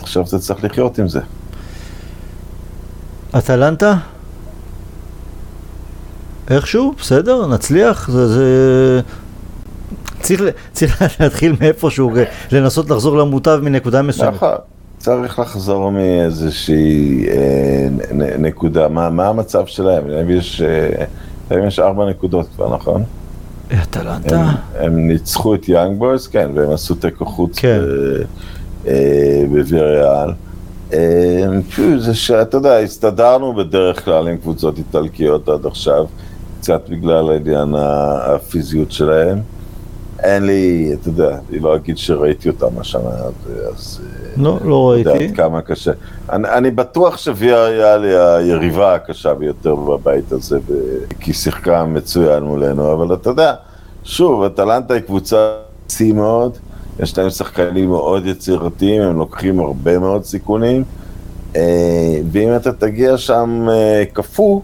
[0.02, 1.20] עכשיו אתה צריך לחיות עם זה.
[3.38, 3.96] אטלנטה?
[6.50, 8.28] איכשהו, בסדר, נצליח, זה...
[8.28, 9.02] זה...
[10.22, 10.42] צריך,
[10.72, 12.12] צריך להתחיל מאיפשהו,
[12.52, 14.34] לנסות לחזור למוטב מנקודה מסוימת.
[14.34, 14.56] נכון,
[14.98, 20.08] צריך לחזור מאיזושהי אה, נ, נקודה, מה, מה המצב שלהם?
[20.08, 20.62] להם יש,
[21.52, 23.04] אה, יש ארבע נקודות כבר, נכון?
[23.84, 24.42] אטלנטה.
[24.42, 27.80] הם, הם ניצחו את יאנג בויז, כן, והם עשו תיקו חוץ כן.
[28.88, 30.30] אה, בוויריאל.
[30.94, 31.46] אה,
[31.98, 36.06] זה שאתה יודע, הסתדרנו בדרך כלל עם קבוצות איטלקיות עד עכשיו.
[36.66, 39.40] קצת בגלל העניין הפיזיות שלהם.
[40.20, 43.10] אין לי, אתה יודע, אני לא אגיד שראיתי אותם השנה,
[43.76, 44.02] אז...
[44.38, 45.10] לא, לא ראיתי.
[45.10, 45.92] יודע עד כמה קשה.
[46.30, 50.60] אני, אני בטוח שוויה היה לי היריבה הקשה ביותר בבית הזה,
[51.20, 53.54] כי שיחקה מצוין מולנו, אבל אתה יודע,
[54.04, 55.52] שוב, אטלנטה היא קבוצה
[55.90, 56.58] שיא מאוד,
[57.00, 60.84] יש להם שחקנים מאוד יצירתיים, הם לוקחים הרבה מאוד סיכונים,
[61.56, 64.62] אה, ואם אתה תגיע שם אה, קפוא,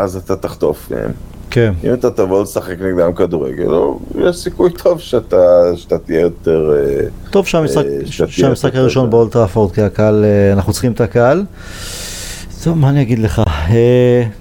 [0.00, 1.10] אז אתה תחטוף מהם.
[1.50, 1.72] כן.
[1.84, 3.70] אם אתה תבוא לשחק נגדם כדורגל,
[4.18, 6.72] יש סיכוי טוב שאתה, שאתה תהיה יותר...
[6.76, 11.44] אה, טוב שהמשחק, אה, שהמשחק הראשון באולטראפורד, כי הקהל, אה, אנחנו צריכים את הקהל.
[12.64, 13.42] טוב, מה אני אגיד לך?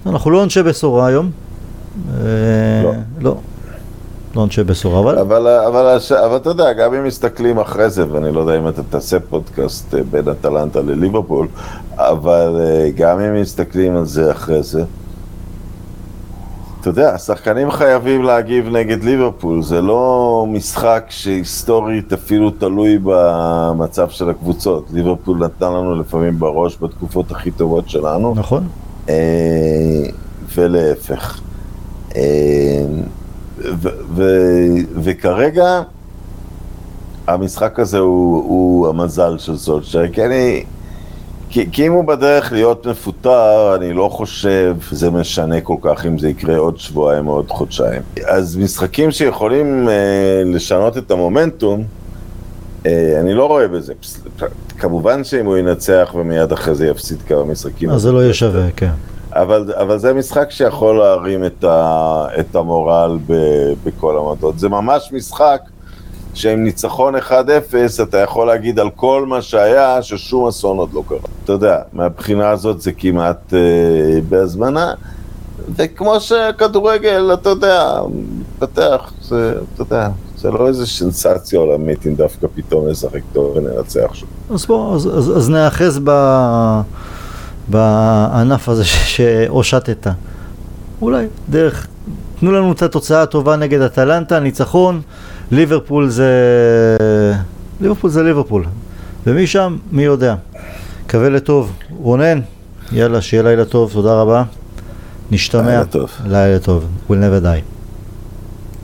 [0.05, 1.31] אנחנו לא אנשי בשורה היום.
[2.83, 2.93] לא.
[3.21, 3.37] לא.
[4.35, 5.17] לא אנשי בשורה, אבל...
[5.19, 8.81] אבל, אבל, אבל אתה יודע, גם אם מסתכלים אחרי זה, ואני לא יודע אם אתה
[8.89, 11.47] תעשה פודקאסט בין אטלנטה לליברפול,
[11.95, 12.55] אבל
[12.95, 14.83] גם אם מסתכלים על זה אחרי זה,
[16.81, 24.29] אתה יודע, השחקנים חייבים להגיב נגד ליברפול, זה לא משחק שהיסטורית אפילו תלוי במצב של
[24.29, 24.85] הקבוצות.
[24.93, 28.33] ליברפול נתנה לנו לפעמים בראש בתקופות הכי טובות שלנו.
[28.35, 28.67] נכון.
[29.09, 29.15] אה,
[30.55, 31.41] ולהפך.
[32.15, 32.21] אה,
[34.95, 35.81] וכרגע
[37.27, 40.63] המשחק הזה הוא, הוא המזל של סולצ'ר, כי אני...
[41.49, 46.19] כי, כי אם הוא בדרך להיות מפוטר, אני לא חושב שזה משנה כל כך אם
[46.19, 48.01] זה יקרה עוד שבועיים או עוד חודשיים.
[48.27, 51.83] אז משחקים שיכולים אה, לשנות את המומנטום,
[52.85, 53.93] אה, אני לא רואה בזה.
[54.77, 57.89] כמובן שאם הוא ינצח ומיד אחרי זה יפסיד כמה משחקים.
[57.89, 58.91] אז זה לא יהיה שווה, כן.
[59.31, 63.33] אבל, אבל זה משחק שיכול להרים את, ה, את המורל ב,
[63.83, 64.59] בכל המדות.
[64.59, 65.61] זה ממש משחק
[66.33, 67.31] שעם ניצחון 1-0
[68.03, 71.17] אתה יכול להגיד על כל מה שהיה ששום אסון עוד לא קרה.
[71.43, 73.59] אתה יודע, מהבחינה הזאת זה כמעט אה,
[74.29, 74.93] בהזמנה.
[75.75, 82.47] וכמו שכדורגל, אתה יודע, מתפתח, זה, אתה יודע, זה לא איזה סנסציה עולמית אם דווקא
[82.55, 84.25] פתאום נשחק טוב וננצח שם.
[84.53, 86.11] אז בוא, אז, אז, אז נאחז ב,
[87.67, 90.07] בענף הזה שהושטת.
[91.01, 91.87] אולי, דרך,
[92.39, 95.01] תנו לנו את התוצאה הטובה נגד אטלנטה, ניצחון,
[95.51, 96.33] ליברפול זה...
[97.81, 98.65] ליברפול זה ליברפול.
[99.27, 100.35] ומשם, מי יודע.
[101.09, 101.73] קווה לטוב.
[101.97, 102.39] רונן,
[102.91, 104.43] יאללה, שיהיה לילה טוב, תודה רבה.
[105.31, 105.61] נשתמע.
[105.61, 106.09] לילה טוב.
[106.27, 106.85] לילה טוב.
[107.09, 107.78] We'll never die.